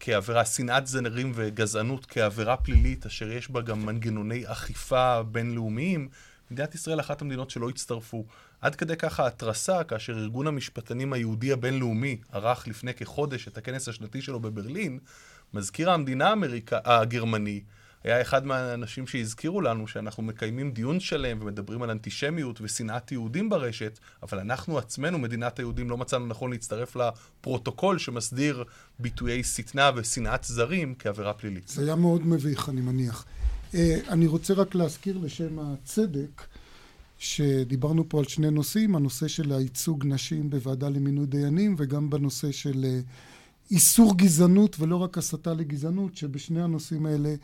[0.00, 6.08] כעבירה, שנאת זנרים וגזענות כעבירה פלילית, אשר יש בה גם מנגנוני אכיפה בינלאומיים,
[6.50, 8.24] מדינת ישראל אחת המדינות שלא הצטרפו.
[8.60, 14.22] עד כדי כך ההתרסה, כאשר ארגון המשפטנים היהודי הבינלאומי ערך לפני כחודש את הכנס השנתי
[14.22, 14.98] שלו בברלין,
[15.54, 17.60] מזכיר המדינה האמריקה, הגרמני
[18.04, 23.98] היה אחד מהאנשים שהזכירו לנו שאנחנו מקיימים דיון שלם ומדברים על אנטישמיות ושנאת יהודים ברשת,
[24.22, 28.64] אבל אנחנו עצמנו, מדינת היהודים, לא מצאנו נכון להצטרף לפרוטוקול שמסדיר
[28.98, 31.68] ביטויי שטנה ושנאת זרים כעבירה פלילית.
[31.68, 33.24] זה היה מאוד מביך, אני מניח.
[33.74, 36.42] אה, אני רוצה רק להזכיר לשם הצדק,
[37.18, 42.84] שדיברנו פה על שני נושאים, הנושא של הייצוג נשים בוועדה למינוי דיינים וגם בנושא של
[42.84, 43.00] אה,
[43.70, 47.34] איסור גזענות ולא רק הסתה לגזענות, שבשני הנושאים האלה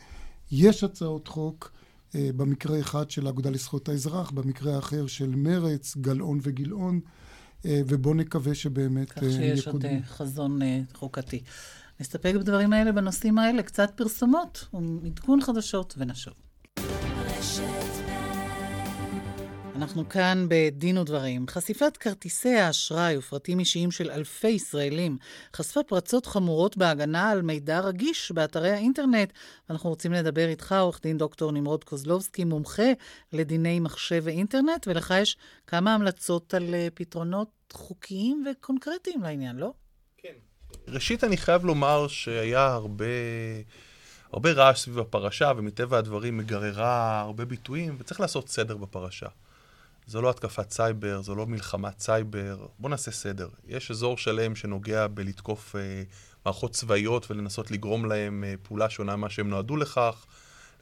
[0.51, 1.71] יש הצעות חוק,
[2.15, 6.99] אה, במקרה אחד של האגודה לזכויות האזרח, במקרה האחר של מרץ, גלאון וגילאון,
[7.65, 10.59] ובואו נקווה שבאמת כך שיש עוד חזון
[10.93, 11.41] חוקתי.
[12.01, 14.67] נסתפק בדברים האלה, בנושאים האלה, קצת פרסומות,
[15.05, 16.33] עדכון חדשות ונשוב.
[19.75, 21.45] אנחנו כאן בדין ודברים.
[21.49, 25.17] חשיפת כרטיסי האשראי ופרטים אישיים של אלפי ישראלים
[25.55, 29.33] חשפה פרצות חמורות בהגנה על מידע רגיש באתרי האינטרנט.
[29.69, 32.91] אנחנו רוצים לדבר איתך, עורך דין דוקטור נמרוד קוזלובסקי, מומחה
[33.33, 35.37] לדיני מחשב ואינטרנט, ולך יש
[35.67, 39.73] כמה המלצות על אה, פתרונות חוקיים וקונקרטיים לעניין, לא?
[40.87, 43.05] ראשית, אני חייב לומר שהיה הרבה...
[44.33, 49.27] הרבה רעש סביב הפרשה, ומטבע הדברים מגררת הרבה ביטויים, וצריך לעשות סדר בפרשה.
[50.07, 52.65] זו לא התקפת סייבר, זו לא מלחמת סייבר.
[52.79, 53.49] בואו נעשה סדר.
[53.67, 56.03] יש אזור שלם שנוגע בלתקוף אה,
[56.45, 60.25] מערכות צבאיות ולנסות לגרום להם אה, פעולה שונה ממה שהם נועדו לכך.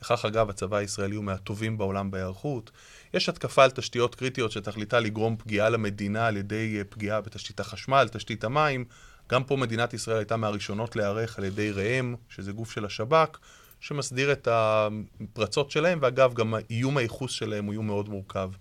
[0.02, 2.72] לכך, אגב, הצבא הישראלי הוא מהטובים בעולם בהיערכות.
[3.14, 8.08] יש התקפה על תשתיות קריטיות שתכליתה לגרום פגיעה למדינה על ידי אה, פגיעה בתשתית החשמל,
[8.12, 8.86] תשתית המים.
[9.30, 13.38] גם פה מדינת ישראל הייתה מהראשונות להיערך על ידי ראם, שזה גוף של השב"כ,
[13.80, 18.52] שמסדיר את הפרצות שלהם, ואגב, גם איום הייחוס שלהם הוא איום מאוד מורכב.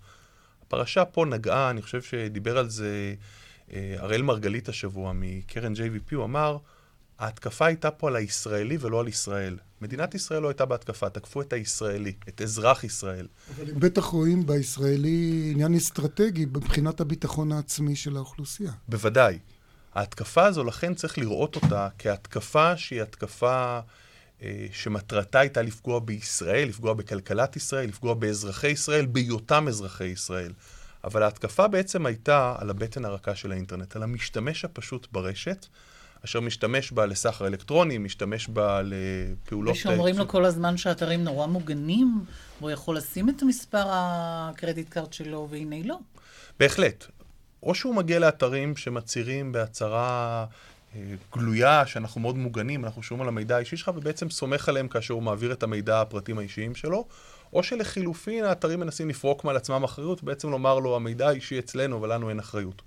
[0.62, 3.14] הפרשה פה נגעה, אני חושב שדיבר על זה
[3.72, 6.58] אה, אראל מרגלית השבוע מקרן JVP, הוא אמר,
[7.18, 9.56] ההתקפה הייתה פה על הישראלי ולא על ישראל.
[9.80, 13.26] מדינת ישראל לא הייתה בהתקפה, תקפו את הישראלי, את אזרח ישראל.
[13.56, 18.72] אבל הם בטח רואים בישראלי עניין אסטרטגי מבחינת הביטחון העצמי של האוכלוסייה.
[18.88, 19.38] בוודאי.
[19.98, 23.80] ההתקפה הזו, לכן צריך לראות אותה כהתקפה שהיא התקפה
[24.42, 30.52] אה, שמטרתה הייתה לפגוע בישראל, לפגוע בכלכלת ישראל, לפגוע באזרחי ישראל, בהיותם אזרחי ישראל.
[31.04, 35.66] אבל ההתקפה בעצם הייתה על הבטן הרכה של האינטרנט, על המשתמש הפשוט ברשת,
[36.24, 39.76] אשר משתמש בה לסחר אלקטרוני, משתמש בה לפעולות...
[39.76, 42.24] ושאומרים לו כל הזמן שאתרים נורא מוגנים,
[42.60, 45.98] והוא יכול לשים את מספר הקרדיט קארט שלו, והנה לא.
[46.60, 47.06] בהחלט.
[47.62, 50.46] או שהוא מגיע לאתרים שמצהירים בהצהרה
[51.34, 55.22] גלויה, שאנחנו מאוד מוגנים, אנחנו שומעים על המידע האישי שלך, ובעצם סומך עליהם כאשר הוא
[55.22, 57.06] מעביר את המידע הפרטים האישיים שלו,
[57.52, 62.12] או שלחילופין האתרים מנסים לפרוק מעל עצמם אחריות, ובעצם לומר לו, המידע האישי אצלנו, אבל
[62.12, 62.82] לנו אין אחריות.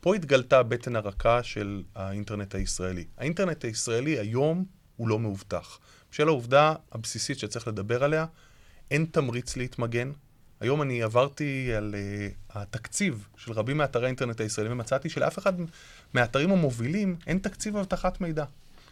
[0.00, 3.04] פה התגלתה הבטן הרכה של האינטרנט הישראלי.
[3.18, 4.64] האינטרנט הישראלי היום
[4.96, 5.78] הוא לא מאובטח.
[6.10, 8.26] בשל העובדה הבסיסית שצריך לדבר עליה,
[8.90, 10.12] אין תמריץ להתמגן,
[10.60, 15.52] היום אני עברתי על uh, התקציב של רבים מאתרי האינטרנט הישראלים, ומצאתי שלאף אחד
[16.14, 18.44] מהאתרים המובילים אין תקציב אבטחת מידע.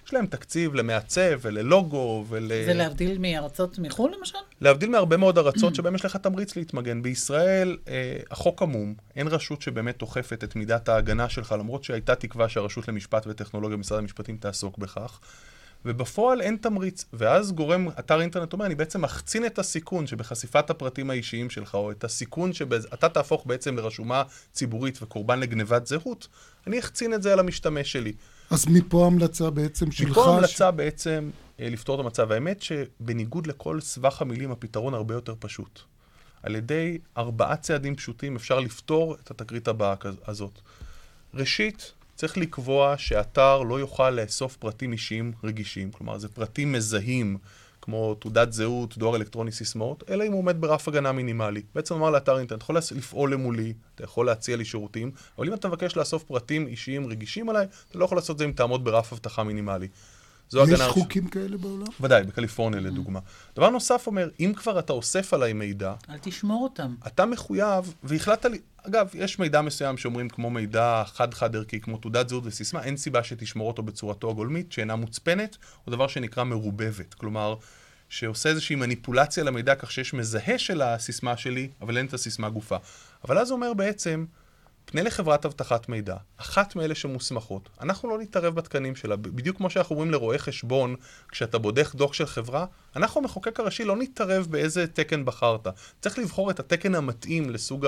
[0.06, 2.48] יש להם תקציב למעצב וללוגו ול...
[2.66, 4.38] זה להבדיל מארצות מחו"ל למשל?
[4.60, 7.02] להבדיל מהרבה מאוד ארצות שבהם יש לך תמריץ להתמגן.
[7.02, 12.48] בישראל אה, החוק עמום, אין רשות שבאמת אוכפת את מידת ההגנה שלך, למרות שהייתה תקווה
[12.48, 15.20] שהרשות למשפט וטכנולוגיה במשרד המשפטים תעסוק בכך.
[15.84, 17.04] ובפועל אין תמריץ.
[17.12, 21.90] ואז גורם אתר אינטרנט אומר, אני בעצם מחצין את הסיכון שבחשיפת הפרטים האישיים שלך, או
[21.90, 26.28] את הסיכון שאתה תהפוך בעצם לרשומה ציבורית וקורבן לגנבת זהות,
[26.66, 28.12] אני אחצין את זה על המשתמש שלי.
[28.50, 30.10] אז מפה ההמלצה בעצם שלך...
[30.10, 30.76] מפה ההמלצה ש...
[30.76, 32.32] בעצם אה, לפתור את המצב.
[32.32, 35.80] האמת שבניגוד לכל סבך המילים, הפתרון הרבה יותר פשוט.
[36.42, 39.94] על ידי ארבעה צעדים פשוטים אפשר לפתור את התקרית הבאה
[40.26, 40.60] הזאת.
[41.34, 47.38] ראשית, צריך לקבוע שאתר לא יוכל לאסוף פרטים אישיים רגישים, כלומר זה פרטים מזהים,
[47.80, 51.62] כמו תעודת זהות, דואר אלקטרוני, סיסמאות, אלא אם הוא עומד ברף הגנה מינימלי.
[51.74, 55.54] בעצם אמר לאתר אינטרנט, אתה יכול לפעול למולי, אתה יכול להציע לי שירותים, אבל אם
[55.54, 58.84] אתה מבקש לאסוף פרטים אישיים רגישים עליי, אתה לא יכול לעשות את זה אם תעמוד
[58.84, 59.88] ברף אבטחה מינימלי.
[60.52, 60.84] זו יש הגנה...
[60.84, 61.86] יש חוקים כאלה בעולם?
[62.00, 62.82] ודאי, בקליפורניה mm.
[62.82, 63.20] לדוגמה.
[63.56, 65.94] דבר נוסף אומר, אם כבר אתה אוסף עליי מידע...
[66.10, 66.94] אל תשמור אותם.
[67.06, 68.58] אתה מחויב, והחלטת לי...
[68.82, 73.24] אגב, יש מידע מסוים שאומרים כמו מידע חד-חד ערכי, כמו תעודת זהות וסיסמה, אין סיבה
[73.24, 77.14] שתשמור אותו בצורתו הגולמית, שאינה מוצפנת, או דבר שנקרא מרובבת.
[77.14, 77.54] כלומר,
[78.08, 82.76] שעושה איזושהי מניפולציה למידע כך שיש מזהה של הסיסמה שלי, אבל אין את הסיסמה גופה.
[83.24, 84.24] אבל אז אומר בעצם,
[84.84, 89.94] פנה לחברת אבטחת מידע, אחת מאלה שמוסמכות, אנחנו לא נתערב בתקנים שלה, בדיוק כמו שאנחנו
[89.94, 90.96] אומרים לרואה חשבון,
[91.28, 92.66] כשאתה בודק דוח של חברה,
[92.96, 95.66] אנחנו המחוקק הראשי לא נתערב באיזה תקן בחרת.
[96.00, 97.86] צריך לבחור את התקן המתאים לסוג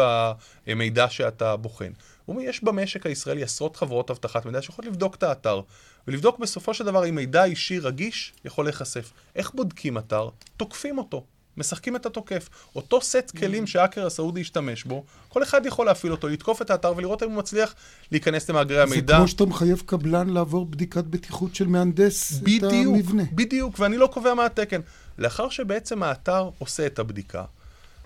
[0.66, 1.92] המידע שאתה בוחן.
[2.28, 5.60] אומר, יש במשק הישראלי עשרות חברות אבטחת מידע שיכולות לבדוק את האתר,
[6.08, 9.12] ולבדוק בסופו של דבר אם מידע אישי רגיש יכול להיחשף.
[9.36, 10.28] איך בודקים אתר?
[10.56, 11.24] תוקפים אותו.
[11.56, 12.48] משחקים את התוקף.
[12.76, 16.92] אותו סט כלים שהאקר הסעודי השתמש בו, כל אחד יכול להפעיל אותו, לתקוף את האתר
[16.96, 17.74] ולראות אם הוא מצליח
[18.12, 19.14] להיכנס למאגרי המידע.
[19.14, 23.22] זה כמו שאתה מחייב קבלן לעבור בדיקת בטיחות של מהנדס בדיוק, את המבנה.
[23.32, 24.80] בדיוק, ואני לא קובע מה התקן.
[25.18, 27.44] לאחר שבעצם האתר עושה את הבדיקה,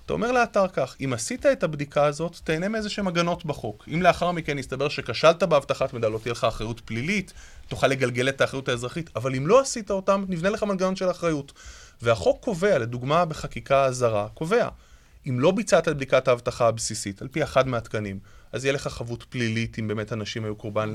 [0.08, 3.84] אתה אומר לאתר כך, אם עשית את הבדיקה הזאת, תהנה מאיזה שהם הגנות בחוק.
[3.94, 7.32] אם לאחר מכן יסתבר שכשלת באבטחת מידע, לא תהיה לך אחריות פלילית,
[7.68, 11.52] תוכל לגלגל את האחריות האזרחית, אבל אם לא עשית אותם, נבנה לך מנגנון של אחריות.
[12.02, 14.68] והחוק קובע, לדוגמה בחקיקה זרה, קובע,
[15.28, 18.18] אם לא ביצעת את בדיקת האבטחה הבסיסית, על פי אחד מהתקנים,
[18.52, 20.94] אז יהיה לך חבות פלילית אם באמת אנשים היו קורבן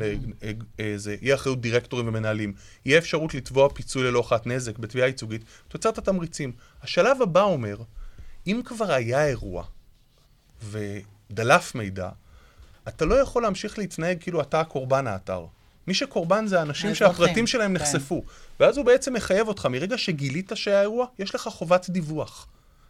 [0.79, 2.53] לזה, יהיה אחריות דירקטורים ומנהלים,
[2.85, 6.51] יהיה אפשרות לתבוע פיצוי ללא הוכחת נזק בתביעה ייצוגית, תוצר את התמריצים.
[6.81, 7.77] השלב הבא אומר,
[8.47, 9.63] אם כבר היה אירוע
[10.63, 12.09] ודלף מידע,
[12.87, 15.45] אתה לא יכול להמשיך להתנהג כאילו אתה הקורבן האתר.
[15.87, 17.83] מי שקורבן זה האנשים שהפרטים שלהם כן.
[17.83, 18.23] נחשפו.
[18.59, 22.47] ואז הוא בעצם מחייב אותך, מרגע שגילית שהיה אירוע, יש לך חובת דיווח.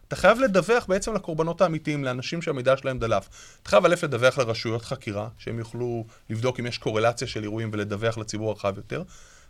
[0.08, 3.28] אתה חייב לדווח בעצם לקורבנות האמיתיים, לאנשים שהמידע שלהם דלף.
[3.62, 8.18] אתה חייב א' לדווח לרשויות חקירה, שהם יוכלו לבדוק אם יש קורלציה של אירועים ולדווח
[8.18, 9.02] לציבור הרחב יותר,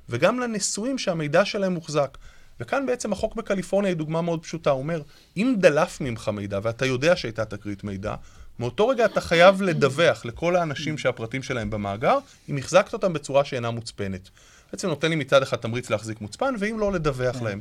[0.08, 2.18] וגם לנשואים שהמידע שלהם מוחזק.
[2.60, 5.02] וכאן בעצם החוק בקליפורניה היא דוגמה מאוד פשוטה, הוא אומר,
[5.36, 8.14] אם דלף ממך מידע ואתה יודע שהייתה תקרית מידע,
[8.58, 13.70] מאותו רגע אתה חייב לדווח לכל האנשים שהפרטים שלהם במאגר, אם החזקת אותם בצורה שאינה
[13.70, 14.28] מוצפנת.
[14.72, 17.44] בעצם נותן לי מצד אחד תמריץ להחזיק מוצפן, ואם לא, לדווח כן.
[17.44, 17.60] להם.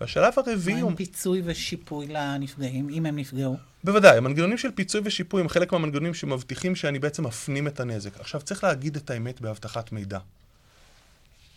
[0.00, 0.82] והשלב הרביעי...
[0.82, 3.56] מה עם פיצוי ושיפוי לנפגעים, אם הם נפגעו?
[3.84, 8.20] בוודאי, המנגנונים של פיצוי ושיפוי הם חלק מהמנגנונים שמבטיחים שאני בעצם מפנים את הנזק.
[8.20, 10.18] עכשיו, צריך להגיד את האמת באבטחת מידע.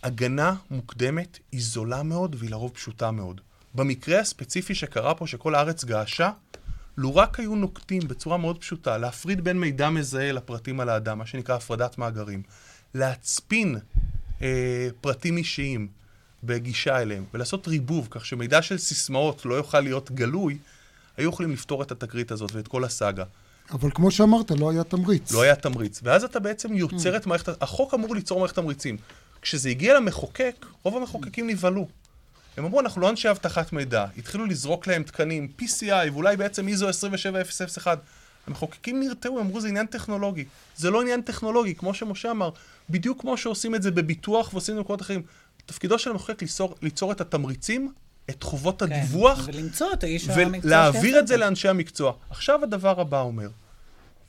[0.04, 3.42] הגנה מוקדמת היא זולה מאוד והיא לרוב פשוטה מאוד.
[3.76, 6.32] במקרה הספציפי שקרה פה, שכל הארץ געשה,
[7.00, 11.26] לו רק היו נוקטים בצורה מאוד פשוטה להפריד בין מידע מזהה לפרטים על האדם, מה
[11.26, 12.44] שנקרא הפרדת מאגרים,
[12.94, 13.78] להצפין
[14.42, 15.88] אה, פרטים אישיים
[16.44, 20.58] בגישה אליהם, ולעשות ריבוב, כך שמידע של סיסמאות לא יוכל להיות גלוי,
[21.18, 23.24] היו יכולים לפתור את התקרית הזאת ואת כל הסאגה.
[23.72, 25.32] אבל כמו שאמרת, לא היה תמריץ.
[25.32, 26.00] לא היה תמריץ.
[26.04, 27.64] ואז אתה בעצם יוצר את מערכת...
[27.64, 28.98] החוק אמור ליצור מערכת תמריצים.
[29.42, 31.88] כשזה הגיע למחוקק, רוב המחוקקים נבהלו.
[32.60, 34.06] הם אמרו, אנחנו לא אנשי אבטחת מידע.
[34.18, 38.00] התחילו לזרוק להם תקנים, PCI, ואולי בעצם איזו 27001.
[38.48, 40.46] המחוקקים נרתעו, אמרו, זה עניין טכנולוגי.
[40.76, 42.50] זה לא עניין טכנולוגי, כמו שמשה אמר,
[42.90, 45.22] בדיוק כמו שעושים את זה בביטוח ועושים את במקומות אחרים.
[45.66, 47.94] תפקידו של המחוקק ליצור, ליצור את התמריצים,
[48.30, 52.14] את חובות כן, הדיווח, ולמצוא את האיש המקצוע ולהעביר את זה לאנשי המקצוע.
[52.30, 53.50] עכשיו הדבר הבא אומר,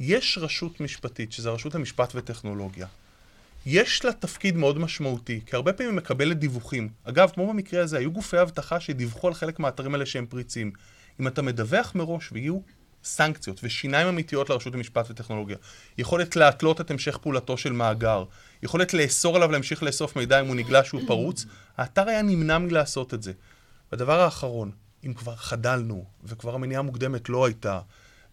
[0.00, 2.86] יש רשות משפטית, שזה רשות המשפט וטכנולוגיה.
[3.66, 6.88] יש לה תפקיד מאוד משמעותי, כי הרבה פעמים היא מקבלת דיווחים.
[7.04, 10.72] אגב, כמו במקרה הזה, היו גופי אבטחה שדיווחו על חלק מהאתרים האלה שהם פריצים.
[11.20, 12.58] אם אתה מדווח מראש ויהיו
[13.04, 15.56] סנקציות ושיניים אמיתיות לרשות למשפט וטכנולוגיה,
[15.98, 18.24] יכולת להתלות את המשך פעולתו של מאגר,
[18.62, 21.46] יכולת לאסור עליו להמשיך לאסוף מידע אם הוא נגלה שהוא פרוץ,
[21.76, 23.32] האתר היה נמנע מלעשות את זה.
[23.92, 24.70] והדבר האחרון,
[25.06, 27.80] אם כבר חדלנו, וכבר המניעה המוקדמת לא הייתה,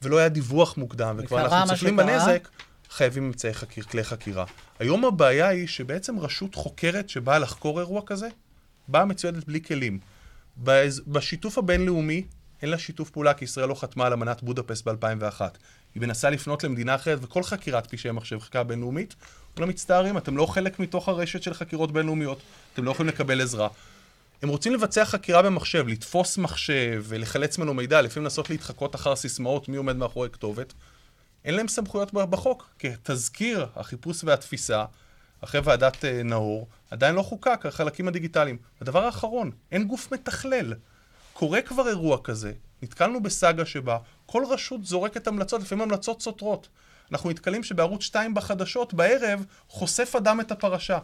[0.01, 2.47] ולא היה דיווח מוקדם, וכבר אנחנו צופלים בנזק,
[2.89, 4.45] חייבים אמצעי חקיר, כלי חקירה.
[4.79, 8.27] היום הבעיה היא שבעצם רשות חוקרת שבאה לחקור אירוע כזה,
[8.87, 9.99] באה מצוידת בלי כלים.
[11.07, 12.23] בשיתוף הבינלאומי,
[12.61, 15.41] אין לה שיתוף פעולה כי ישראל לא חתמה על אמנת בודפסט ב-2001.
[15.95, 19.15] היא מנסה לפנות למדינה אחרת, וכל חקירת פשעי מחשב חקיקה בינלאומית,
[19.55, 22.39] כולם מצטערים, אתם לא חלק מתוך הרשת של חקירות בינלאומיות,
[22.73, 23.67] אתם לא יכולים לקבל עזרה.
[24.41, 29.69] הם רוצים לבצע חקירה במחשב, לתפוס מחשב ולחלץ ממנו מידע, לפעמים לנסות להתחקות אחר סיסמאות,
[29.69, 30.73] מי עומד מאחורי כתובת.
[31.47, 34.85] אין להם סמכויות בחוק, כי תזכיר החיפוש והתפיסה,
[35.41, 38.57] אחרי ועדת uh, נאור, עדיין לא חוקק, החלקים הדיגיטליים.
[38.81, 40.73] הדבר האחרון, אין גוף מתכלל.
[41.33, 46.67] קורה כבר אירוע כזה, נתקלנו בסאגה שבה כל רשות זורקת המלצות, לפעמים המלצות סותרות.
[47.11, 50.99] אנחנו נתקלים שבערוץ 2 בחדשות, בערב, חושף אדם את הפרשה.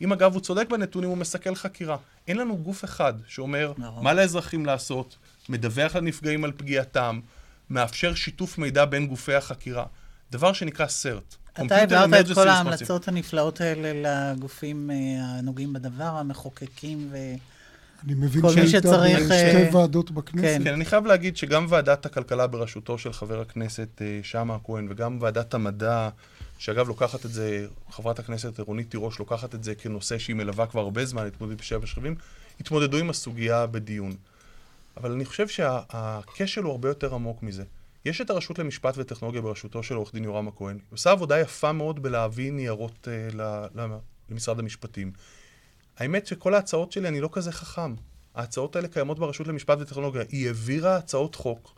[0.00, 1.96] אם אגב הוא צודק בנתונים, הוא מסכל חקירה.
[2.28, 4.04] אין לנו גוף אחד שאומר נכון.
[4.04, 5.16] מה לאזרחים לעשות,
[5.48, 7.20] מדווח לנפגעים על פגיעתם,
[7.70, 9.84] מאפשר שיתוף מידע בין גופי החקירה.
[10.30, 11.62] דבר שנקרא CERT.
[11.66, 12.48] אתה העברת את כל.
[12.48, 13.92] ההמלצות הנפלאות האלה
[14.34, 14.96] לגופים אה,
[15.38, 17.16] הנוגעים בדבר, המחוקקים ו...
[18.04, 20.44] אני מבין כל מי שהיית שצריך, בשתי אה, ועדות בכנסת.
[20.44, 20.64] כן.
[20.64, 25.18] כן, אני חייב להגיד שגם ועדת הכלכלה בראשותו של חבר הכנסת אה, שאמה הכהן, וגם
[25.20, 26.08] ועדת המדע,
[26.58, 30.80] שאגב לוקחת את זה, חברת הכנסת רונית תירוש לוקחת את זה כנושא שהיא מלווה כבר
[30.80, 31.60] הרבה זמן, התמודדות
[32.60, 34.14] התמודדו עם הסוגיה בדיון.
[34.96, 37.64] אבל אני חושב שהכשל הוא הרבה יותר עמוק מזה.
[38.04, 40.76] יש את הרשות למשפט וטכנולוגיה בראשותו של עורך דין יורם הכהן.
[40.76, 43.98] היא עושה עבודה יפה מאוד בלהביא ניירות אה, ל- ל-
[44.30, 45.12] למשרד המשפטים.
[45.98, 47.94] האמת שכל ההצעות שלי, אני לא כזה חכם.
[48.34, 50.22] ההצעות האלה קיימות ברשות למשפט וטכנולוגיה.
[50.28, 51.74] היא העבירה הצעות חוק,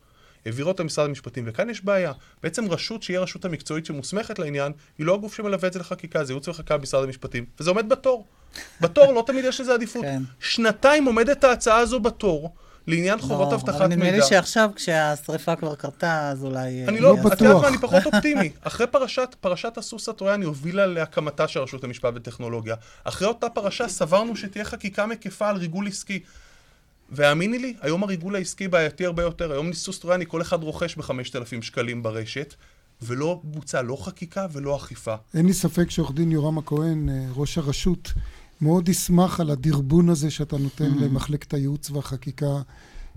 [0.46, 2.12] העבירה אותה למשרד המשפטים, וכאן יש בעיה.
[2.42, 6.33] בעצם רשות שהיא הרשות המקצועית שמוסמכת לעניין, היא לא הגוף שמלווה את זה לחקיקה, זה
[6.33, 8.26] ייעוץ וחקיקה במשרד המשפטים, וזה עומד בתור.
[8.81, 10.02] בתור, לא תמיד יש לזה עדיפות.
[10.05, 10.22] כן.
[10.40, 12.55] שנתיים עומדת ההצעה הזו בתור,
[12.87, 14.27] לעניין חובות ברור, אבטחת אבל נדמה לי מידע.
[14.27, 16.85] שעכשיו, כשהשריפה כבר קרתה, אז אולי...
[16.88, 17.62] אני אה, לא, לא את יודעת בטוח.
[17.62, 18.51] מה, אני פחות אופטימי.
[18.62, 22.75] אחרי פרשת, פרשת הסוס הטרויאני הובילה להקמתה של רשות המשפט וטכנולוגיה.
[23.05, 26.20] אחרי אותה פרשה סברנו שתהיה חקיקה מקיפה על ריגול עסקי.
[27.11, 29.53] והאמיני לי, היום הריגול העסקי בעייתי הרבה יותר.
[29.53, 32.55] היום סוס טרויאני כל אחד רוכש ב-5,000 שקלים ברשת,
[33.03, 35.14] ולא בוצע לא חקיקה ולא אכיפה.
[35.35, 38.12] אין לי ספק שעורך דין יורם הכהן, אה, ראש הרשות,
[38.61, 41.05] מאוד ישמח על הדרבון הזה שאתה נותן Mm-hmm.
[41.05, 42.61] למחלקת הייעוץ והחקיקה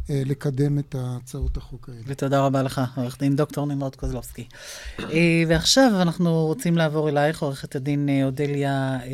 [0.10, 2.02] אה, לקדם את הצעות החוק האלה.
[2.06, 4.48] ותודה רבה לך, עורך דין דוקטור נמרוד קוזלובסקי.
[5.00, 9.10] אה, ועכשיו אנחנו רוצים לעבור אלייך, עורכת הדין אה, אודליה אה,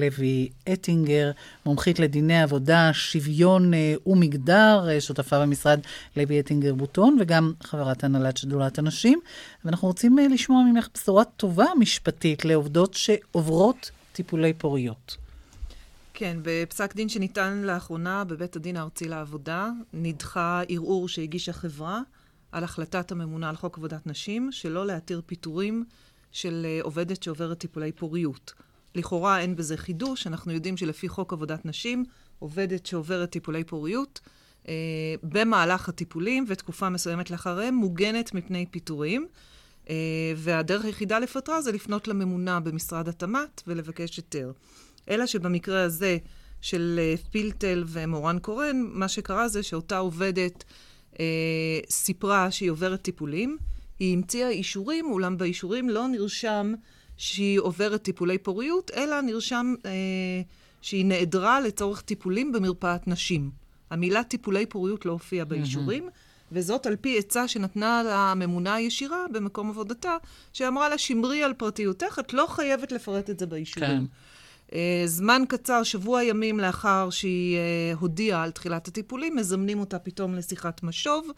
[0.00, 1.30] לוי אטינגר,
[1.66, 5.80] מומחית לדיני עבודה, שוויון אה, ומגדר, אה, שותפה במשרד
[6.16, 9.20] לוי אטינגר בוטון, וגם חברת הנהלת שדולת הנשים.
[9.64, 15.25] ואנחנו רוצים אה, לשמוע ממך בשורה טובה משפטית לעובדות שעוברות טיפולי פוריות.
[16.18, 22.00] כן, בפסק דין שניתן לאחרונה בבית הדין הארצי לעבודה, נדחה ערעור שהגישה חברה
[22.52, 25.84] על החלטת הממונה על חוק עבודת נשים, שלא להתיר פיטורים
[26.32, 28.54] של אה, עובדת שעוברת טיפולי פוריות.
[28.94, 32.04] לכאורה אין בזה חידוש, אנחנו יודעים שלפי חוק עבודת נשים,
[32.38, 34.20] עובדת שעוברת טיפולי פוריות,
[34.68, 34.74] אה,
[35.22, 39.26] במהלך הטיפולים ותקופה מסוימת לאחריהם, מוגנת מפני פיטורים.
[39.90, 39.94] אה,
[40.36, 44.52] והדרך היחידה לפטרה זה לפנות לממונה במשרד התמ"ת ולבקש היתר.
[45.08, 46.18] אלא שבמקרה הזה
[46.60, 50.64] של אה, פילטל ומורן קורן, מה שקרה זה שאותה עובדת
[51.20, 51.24] אה,
[51.90, 53.58] סיפרה שהיא עוברת טיפולים,
[53.98, 56.74] היא המציאה אישורים, אולם באישורים לא נרשם
[57.16, 59.90] שהיא עוברת טיפולי פוריות, אלא נרשם אה,
[60.82, 63.50] שהיא נעדרה לצורך טיפולים במרפאת נשים.
[63.90, 66.08] המילה טיפולי פוריות לא הופיעה באישורים,
[66.52, 70.16] וזאת על פי עצה שנתנה לה הממונה הישירה במקום עבודתה,
[70.52, 73.90] שאמרה לה, שמרי על פרטיותך, את לא חייבת לפרט את זה באישורים.
[73.90, 74.04] כן.
[74.72, 80.34] אה, זמן קצר, שבוע ימים לאחר שהיא אה, הודיעה על תחילת הטיפולים, מזמנים אותה פתאום
[80.34, 81.28] לשיחת משוב,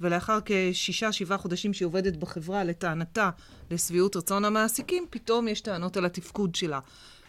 [0.00, 3.30] ולאחר כשישה, שבעה חודשים שהיא עובדת בחברה, לטענתה,
[3.70, 6.80] לשביעות רצון המעסיקים, פתאום יש טענות על התפקוד שלה.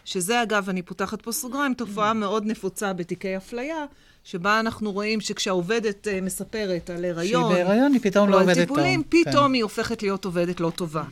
[0.04, 3.84] שזה, אגב, אני פותחת פה סוגריים, תופעה מאוד נפוצה בתיקי אפליה,
[4.24, 8.68] שבה אנחנו רואים שכשהעובדת אה, מספרת על הריון, שהיא בהיריון, היא פתאום לא על עובדת
[8.68, 8.76] טוב.
[8.76, 9.30] טיפולים, כן.
[9.30, 11.04] פתאום היא הופכת להיות עובדת לא טובה.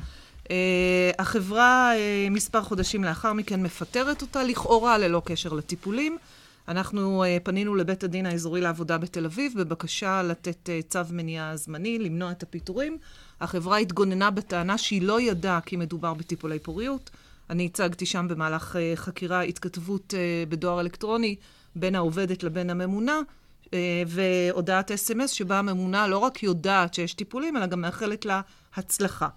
[0.44, 0.50] Uh,
[1.18, 6.18] החברה, uh, מספר חודשים לאחר מכן, מפטרת אותה, לכאורה ללא קשר לטיפולים.
[6.68, 11.98] אנחנו uh, פנינו לבית הדין האזורי לעבודה בתל אביב בבקשה לתת uh, צו מניעה זמני,
[11.98, 12.98] למנוע את הפיטורים.
[13.40, 17.10] החברה התגוננה בטענה שהיא לא ידעה כי מדובר בטיפולי פוריות.
[17.50, 21.36] אני הצגתי שם במהלך uh, חקירה התכתבות uh, בדואר אלקטרוני
[21.76, 23.20] בין העובדת לבין הממונה,
[24.06, 28.40] והודעת אס.אם.אס שבה הממונה לא רק יודעת שיש טיפולים, אלא גם מאחלת לה
[28.76, 29.28] הצלחה.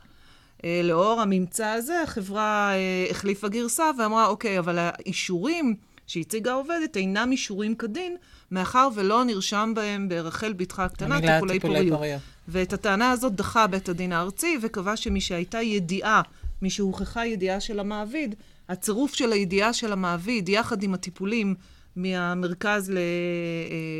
[0.65, 5.75] אה, לאור הממצא הזה, החברה אה, החליפה גרסה ואמרה, אוקיי, אבל האישורים
[6.07, 8.15] שהציגה העובדת אינם אישורים כדין,
[8.51, 11.93] מאחר ולא נרשם בהם ברחל בתך הקטנה טיפולי פוריות.
[11.93, 12.21] פוריות.
[12.47, 16.21] ואת הטענה הזאת דחה בית הדין הארצי, וקבע שמי שהייתה ידיעה,
[16.61, 18.35] מי שהוכחה ידיעה של המעביד,
[18.69, 21.55] הצירוף של הידיעה של המעביד יחד עם הטיפולים
[21.95, 22.91] מהמרכז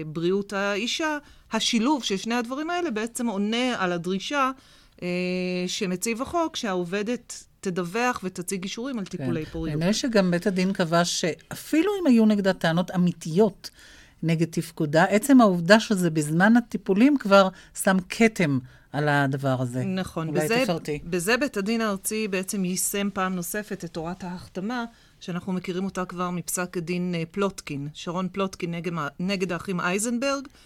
[0.05, 1.17] לבריאות האישה,
[1.51, 4.51] השילוב של שני הדברים האלה בעצם עונה על הדרישה
[5.67, 9.75] שמציב החוק, שהעובדת תדווח ותציג אישורים על טיפולי פוריות.
[9.75, 13.69] נדמה לי שגם בית הדין קבע שאפילו אם היו נגדה טענות אמיתיות
[14.23, 17.49] נגד תפקודה, עצם העובדה שזה בזמן הטיפולים כבר
[17.83, 18.59] שם כתם
[18.91, 19.83] על הדבר הזה.
[19.83, 20.99] נכון, אולי בזה, תפרטי.
[21.03, 24.85] בזה בית הדין הארצי בעצם יישם פעם נוספת את תורת ההחתמה,
[25.19, 30.59] שאנחנו מכירים אותה כבר מפסק הדין אה, פלוטקין, שרון פלוטקין נגד, נגד האחים אייזנברג, אה,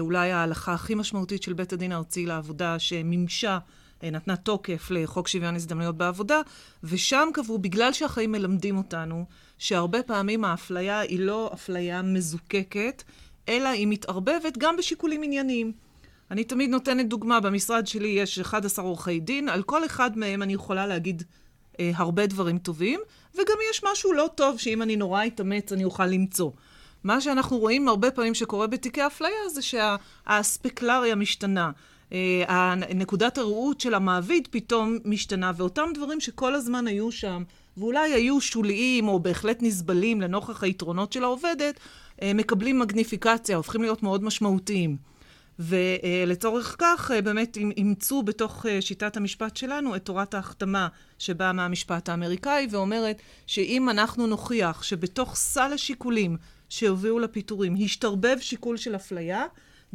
[0.00, 3.58] אולי ההלכה הכי משמעותית של בית הדין הארצי לעבודה, שמימשה
[4.04, 6.40] אה, נתנה תוקף לחוק שוויון הזדמנויות בעבודה,
[6.84, 9.24] ושם קבעו, בגלל שהחיים מלמדים אותנו,
[9.58, 13.02] שהרבה פעמים האפליה היא לא אפליה מזוקקת,
[13.48, 15.72] אלא היא מתערבבת גם בשיקולים ענייניים.
[16.30, 20.52] אני תמיד נותנת דוגמה, במשרד שלי יש 11 עורכי דין, על כל אחד מהם אני
[20.52, 21.22] יכולה להגיד
[21.80, 23.00] אה, הרבה דברים טובים,
[23.34, 26.50] וגם יש משהו לא טוב שאם אני נורא אתאמץ אני אוכל למצוא.
[27.04, 31.70] מה שאנחנו רואים הרבה פעמים שקורה בתיקי אפליה זה שהאספקלריה משתנה.
[32.12, 37.42] אה, נקודת הראות של המעביד פתאום משתנה, ואותם דברים שכל הזמן היו שם,
[37.76, 41.80] ואולי היו שוליים או בהחלט נסבלים לנוכח היתרונות של העובדת,
[42.22, 44.96] אה, מקבלים מגניפיקציה, הופכים להיות מאוד משמעותיים.
[45.58, 50.88] ולצורך כך אה, באמת אימצו בתוך שיטת המשפט שלנו את תורת ההחתמה
[51.18, 56.36] שבאה מהמשפט האמריקאי ואומרת שאם אנחנו נוכיח שבתוך סל השיקולים
[56.74, 59.44] שהובילו לפיטורים השתרבב שיקול של אפליה,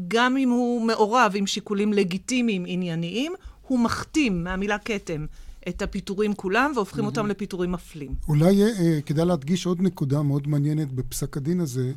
[0.07, 3.33] גם אם הוא מעורב עם שיקולים לגיטימיים ענייניים,
[3.67, 5.25] הוא מכתים מהמילה כתם
[5.67, 8.15] את הפיטורים כולם והופכים אותם לפיטורים מפלים.
[8.27, 11.91] אולי אה, כדאי להדגיש עוד נקודה מאוד מעניינת בפסק הדין הזה,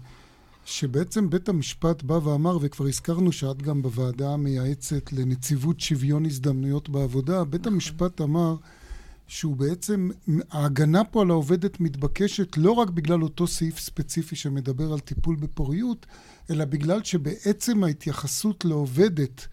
[0.64, 7.44] שבעצם בית המשפט בא ואמר, וכבר הזכרנו שאת גם בוועדה המייעצת לנציבות שוויון הזדמנויות בעבודה,
[7.44, 7.72] בית נכון.
[7.72, 8.56] המשפט אמר
[9.32, 10.10] שהוא בעצם,
[10.50, 16.06] ההגנה פה על העובדת מתבקשת לא רק בגלל אותו סעיף ספציפי שמדבר על טיפול בפוריות,
[16.50, 19.46] אלא בגלל שבעצם ההתייחסות לעובדת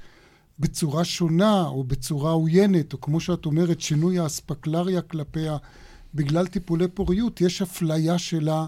[0.59, 5.57] בצורה שונה או בצורה עוינת, או כמו שאת אומרת, שינוי האספקלריה כלפיה
[6.13, 8.65] בגלל טיפולי פוריות, יש אפליה שלה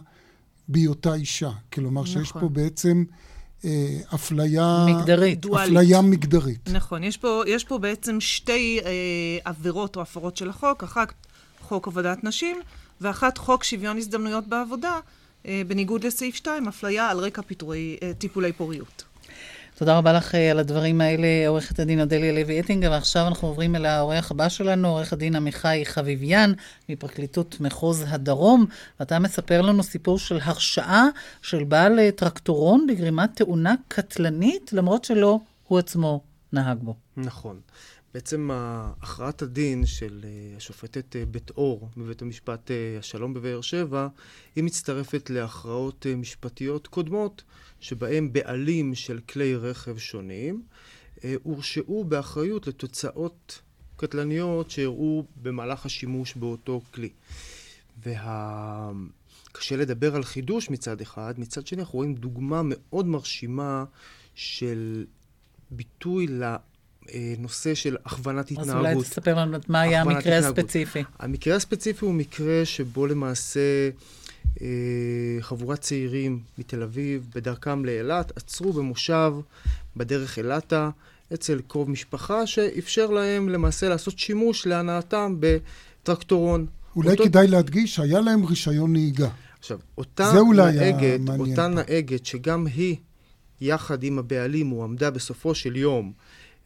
[0.68, 1.51] בהיותה אישה.
[1.74, 2.14] כלומר נכון.
[2.14, 3.31] שיש פה בעצם אה,
[4.16, 4.86] אפליה...
[4.89, 5.45] מגדרית.
[5.45, 6.70] אפליה מגדרית.
[6.74, 7.03] נכון.
[7.03, 8.91] יש פה, יש פה בעצם שתי אה,
[9.45, 11.14] עבירות או הפרות של החוק, אחת
[11.62, 12.57] חוק עבודת נשים,
[13.01, 14.99] ואחת חוק שוויון הזדמנויות בעבודה,
[15.45, 19.03] אה, בניגוד לסעיף 2, אפליה על רקע פיטורי, אה, טיפולי פוריות.
[19.76, 23.76] תודה רבה לך אה, על הדברים האלה, עורכת הדין אודליה לוי אטינגר, ועכשיו אנחנו עוברים
[23.76, 26.54] אל העורך הבא שלנו, עורך הדין עמיחי חביביאן,
[26.90, 28.66] מפרקליטות מחוז הדרום,
[29.00, 31.08] ואתה מספר לנו סיפור של הרשעה
[31.42, 36.22] של בעל טרקטורון בגרימת תאונה קטלנית, למרות שלא הוא עצמו
[36.54, 36.96] נהג בו.
[37.18, 37.60] נכון.
[38.14, 44.08] בעצם הכרעת הדין של אה, השופטת אה, בית אור בבית המשפט אה, השלום בבאר שבע,
[44.56, 47.44] היא מצטרפת להכרעות משפטיות קודמות,
[47.82, 50.64] שבהם בעלים של כלי רכב שונים
[51.44, 53.62] הורשעו באחריות לתוצאות
[53.96, 57.10] קטלניות שאירעו במהלך השימוש באותו כלי.
[58.04, 58.92] וה...
[59.52, 63.86] קשה לדבר על חידוש מצד אחד, מצד שני אנחנו רואים דוגמה מאוד מרשימה
[64.36, 65.06] של
[65.72, 68.76] ביטוי אה, נושא של הכוונת התנהגות.
[68.76, 70.38] אז אולי תספר לנו מה היה המקרה.
[70.38, 71.04] הספציפי.
[71.20, 73.90] המקרה הספציפי הוא מקרה שבו למעשה אה,
[75.42, 79.34] חבורת צעירים מתל אביב, בדרכם לאילת, עצרו במושב
[79.98, 80.89] בדרך אילתה,
[81.34, 86.66] אצל קרוב משפחה, שאפשר להם למעשה לעשות שימוש להנאתם בטרקטורון.
[86.96, 87.24] אולי אותו...
[87.24, 89.30] כדאי להדגיש, היה להם רישיון נהיגה.
[89.60, 92.96] עכשיו, אותה נהגת, אותה נהגת שגם היא,
[93.62, 96.12] יחד עם הבעלים, הועמדה בסופו של יום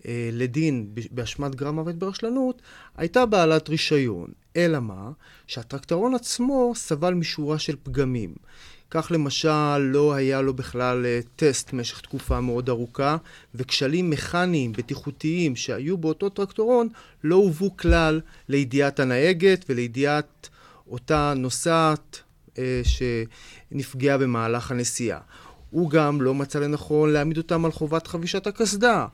[0.08, 2.62] אה, לדין באשמת גרם מוות ברשלנות,
[2.98, 4.28] הייתה בעלת רישיון.
[4.56, 5.12] אלא מה?
[5.48, 8.36] שהטרקטורון עצמו סבל משורה של פגמים.
[8.92, 13.18] כך למשל, לא היה לו בכלל אה, טסט במשך תקופה מאוד ארוכה,
[13.56, 16.88] וכשלים מכניים, בטיחותיים, שהיו באותו טרקטורון,
[17.24, 20.50] לא הובאו כלל לידיעת הנהגת ולידיעת
[20.88, 22.22] אותה נוסעת
[22.58, 25.20] אה, שנפגעה במהלך הנסיעה.
[25.70, 29.08] הוא גם לא מצא לנכון להעמיד אותם על חובת חבישת הקסדה.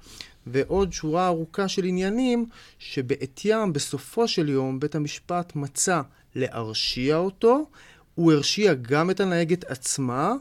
[0.47, 2.45] ועוד שורה ארוכה של עניינים
[2.79, 6.01] שבעטיים בסופו של יום בית המשפט מצא
[6.35, 7.65] להרשיע אותו.
[8.15, 10.33] הוא הרשיע גם את הנהגת עצמה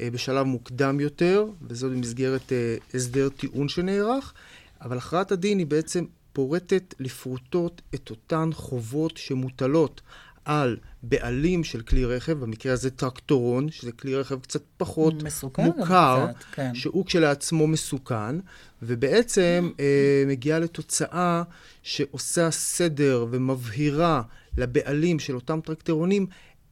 [0.00, 4.32] אה, בשלב מוקדם יותר, וזאת במסגרת אה, הסדר טיעון שנערך,
[4.80, 10.00] אבל הכרעת הדין היא בעצם פורטת לפרוטות את אותן חובות שמוטלות
[10.44, 16.26] על בעלים של כלי רכב, במקרה הזה טרקטורון, שזה כלי רכב קצת פחות מסוכן מוכר,
[16.26, 16.74] קצת, כן.
[16.74, 18.36] שהוא כשלעצמו מסוכן,
[18.82, 21.42] ובעצם אה, מגיעה לתוצאה
[21.82, 24.22] שעושה סדר ומבהירה
[24.56, 26.26] לבעלים של אותם טרקטורונים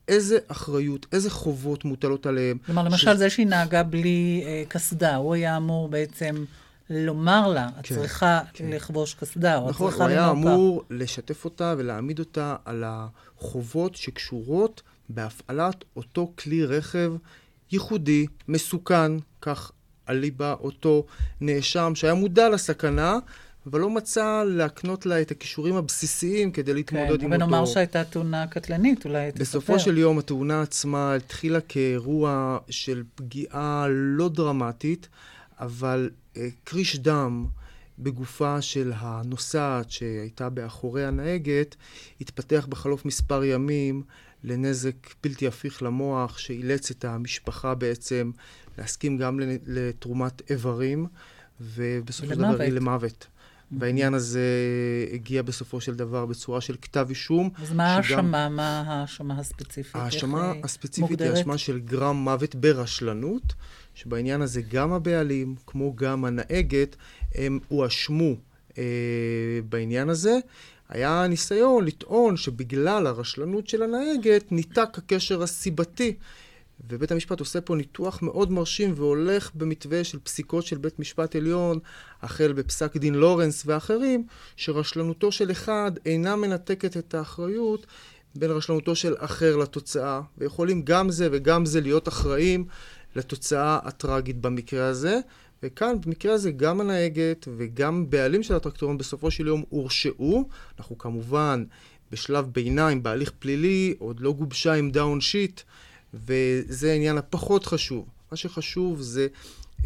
[0.08, 2.58] איזה אחריות, איזה חובות מוטלות עליהם.
[2.66, 3.18] כלומר, למשל ש...
[3.18, 6.44] זה שהיא נהגה בלי אה, קסדה, הוא היה אמור בעצם...
[6.90, 8.70] לומר לה, את כן, צריכה כן.
[8.70, 12.56] לחבוש קסדה, או נכון, את צריכה לנהוג נכון, הוא היה אמור לשתף אותה ולהעמיד אותה
[12.64, 17.12] על החובות שקשורות בהפעלת אותו כלי רכב
[17.72, 19.12] ייחודי, מסוכן,
[19.42, 19.72] כך
[20.08, 21.04] אליבא אותו
[21.40, 23.18] נאשם שהיה מודע לסכנה,
[23.66, 27.36] אבל לא מצא להקנות לה את הכישורים הבסיסיים כדי להתמודד כן, עם אותו...
[27.36, 29.40] כן, אבל נאמר שהייתה תאונה קטלנית, אולי תספר.
[29.42, 35.08] בסופו של יום התאונה עצמה התחילה כאירוע של פגיעה לא דרמטית,
[35.60, 37.46] אבל אה, קריש דם
[37.98, 41.76] בגופה של הנוסעת שהייתה באחורי הנהגת,
[42.20, 44.02] התפתח בחלוף מספר ימים
[44.44, 48.30] לנזק בלתי הפיך למוח, שאילץ את המשפחה בעצם
[48.78, 51.06] להסכים גם לתרומת איברים,
[51.60, 53.26] ובסופו של דבר היא למוות.
[53.72, 54.40] והעניין הזה
[55.12, 57.50] הגיע בסופו של דבר בצורה של כתב אישום.
[57.62, 58.48] אז מה ההאשמה?
[58.48, 59.96] מה ההאשמה הספציפית?
[59.96, 63.54] ההאשמה הספציפית היא האשמה של גרם מוות ברשלנות,
[63.98, 66.96] שבעניין הזה גם הבעלים, כמו גם הנהגת,
[67.34, 68.34] הם הואשמו
[68.78, 68.82] אה,
[69.68, 70.38] בעניין הזה.
[70.88, 76.14] היה ניסיון לטעון שבגלל הרשלנות של הנהגת ניתק הקשר הסיבתי
[76.88, 81.78] ובית המשפט עושה פה ניתוח מאוד מרשים והולך במתווה של פסיקות של בית משפט עליון,
[82.22, 84.26] החל בפסק דין לורנס ואחרים,
[84.56, 87.86] שרשלנותו של אחד אינה מנתקת את האחריות
[88.34, 92.64] בין רשלנותו של אחר לתוצאה, ויכולים גם זה וגם זה להיות אחראים
[93.16, 95.20] לתוצאה הטראגית במקרה הזה.
[95.62, 100.48] וכאן, במקרה הזה, גם הנהגת וגם בעלים של הטרקטורון בסופו של יום הורשעו.
[100.78, 101.64] אנחנו כמובן
[102.12, 105.64] בשלב ביניים, בהליך פלילי, עוד לא גובשה עמדה עונשית.
[106.14, 108.04] וזה העניין הפחות חשוב.
[108.30, 109.26] מה שחשוב זה,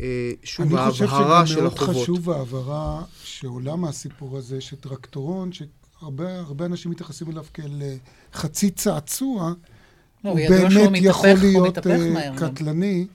[0.00, 1.28] אה, שוב, ההבהרה של החובות.
[1.28, 7.82] אני חושב שגם מאוד חשוב ההבהרה שעולה מהסיפור הזה, שטרקטורון, שהרבה אנשים מתייחסים אליו כאל
[7.82, 7.96] אה,
[8.34, 9.52] חצי צעצוע,
[10.22, 13.06] הוא באמת יכול להיות אה, קטלני.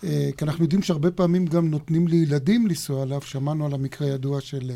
[0.00, 0.08] כי
[0.42, 3.20] אנחנו יודעים שהרבה פעמים גם נותנים לילדים לנסוע עליו.
[3.22, 4.70] שמענו על המקרה הידוע של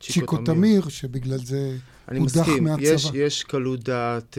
[0.00, 2.08] צ'יקו תמיר, שבגלל זה הודח מהצבא.
[2.08, 4.38] אני מסכים, יש, יש קלות דעת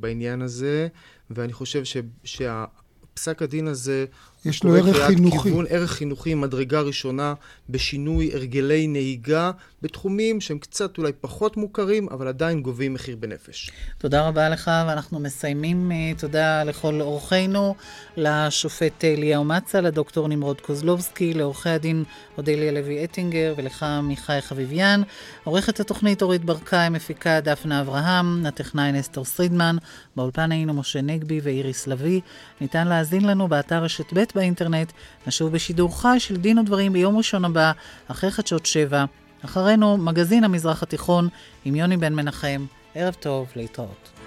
[0.00, 0.88] בעניין הזה,
[1.30, 4.04] ואני חושב ש, שהפסק הדין הזה...
[4.44, 5.38] יש לו ערך חינוכי.
[5.48, 7.34] כיוון, ערך חינוכי, מדרגה ראשונה,
[7.70, 9.50] בשינוי הרגלי נהיגה,
[9.82, 13.70] בתחומים שהם קצת אולי פחות מוכרים, אבל עדיין גובים מחיר בנפש.
[13.98, 15.92] תודה רבה לך, ואנחנו מסיימים.
[15.92, 17.74] אה, תודה לכל אורחינו,
[18.16, 22.04] לשופט אליהו מצה, לדוקטור נמרוד קוזלובסקי, לעורכי הדין
[22.38, 25.02] אודליה לוי אטינגר, ולך מיכאי חביביאן.
[25.44, 29.76] עורכת התוכנית אורית ברקאי, מפיקה דפנה אברהם, הטכנאי נסטור סרידמן,
[30.16, 32.20] באולפן היינו משה נגבי ואיריס לביא.
[32.60, 34.92] ניתן להאזין לנו באתר רשת ב' באינטרנט.
[35.26, 37.72] נשוב בשידור חי של דין ודברים ביום ראשון הבא,
[38.08, 39.04] אחרי חדשות שבע.
[39.44, 41.28] אחרינו, מגזין המזרח התיכון
[41.64, 42.66] עם יוני בן מנחם.
[42.94, 44.19] ערב טוב, להתראות.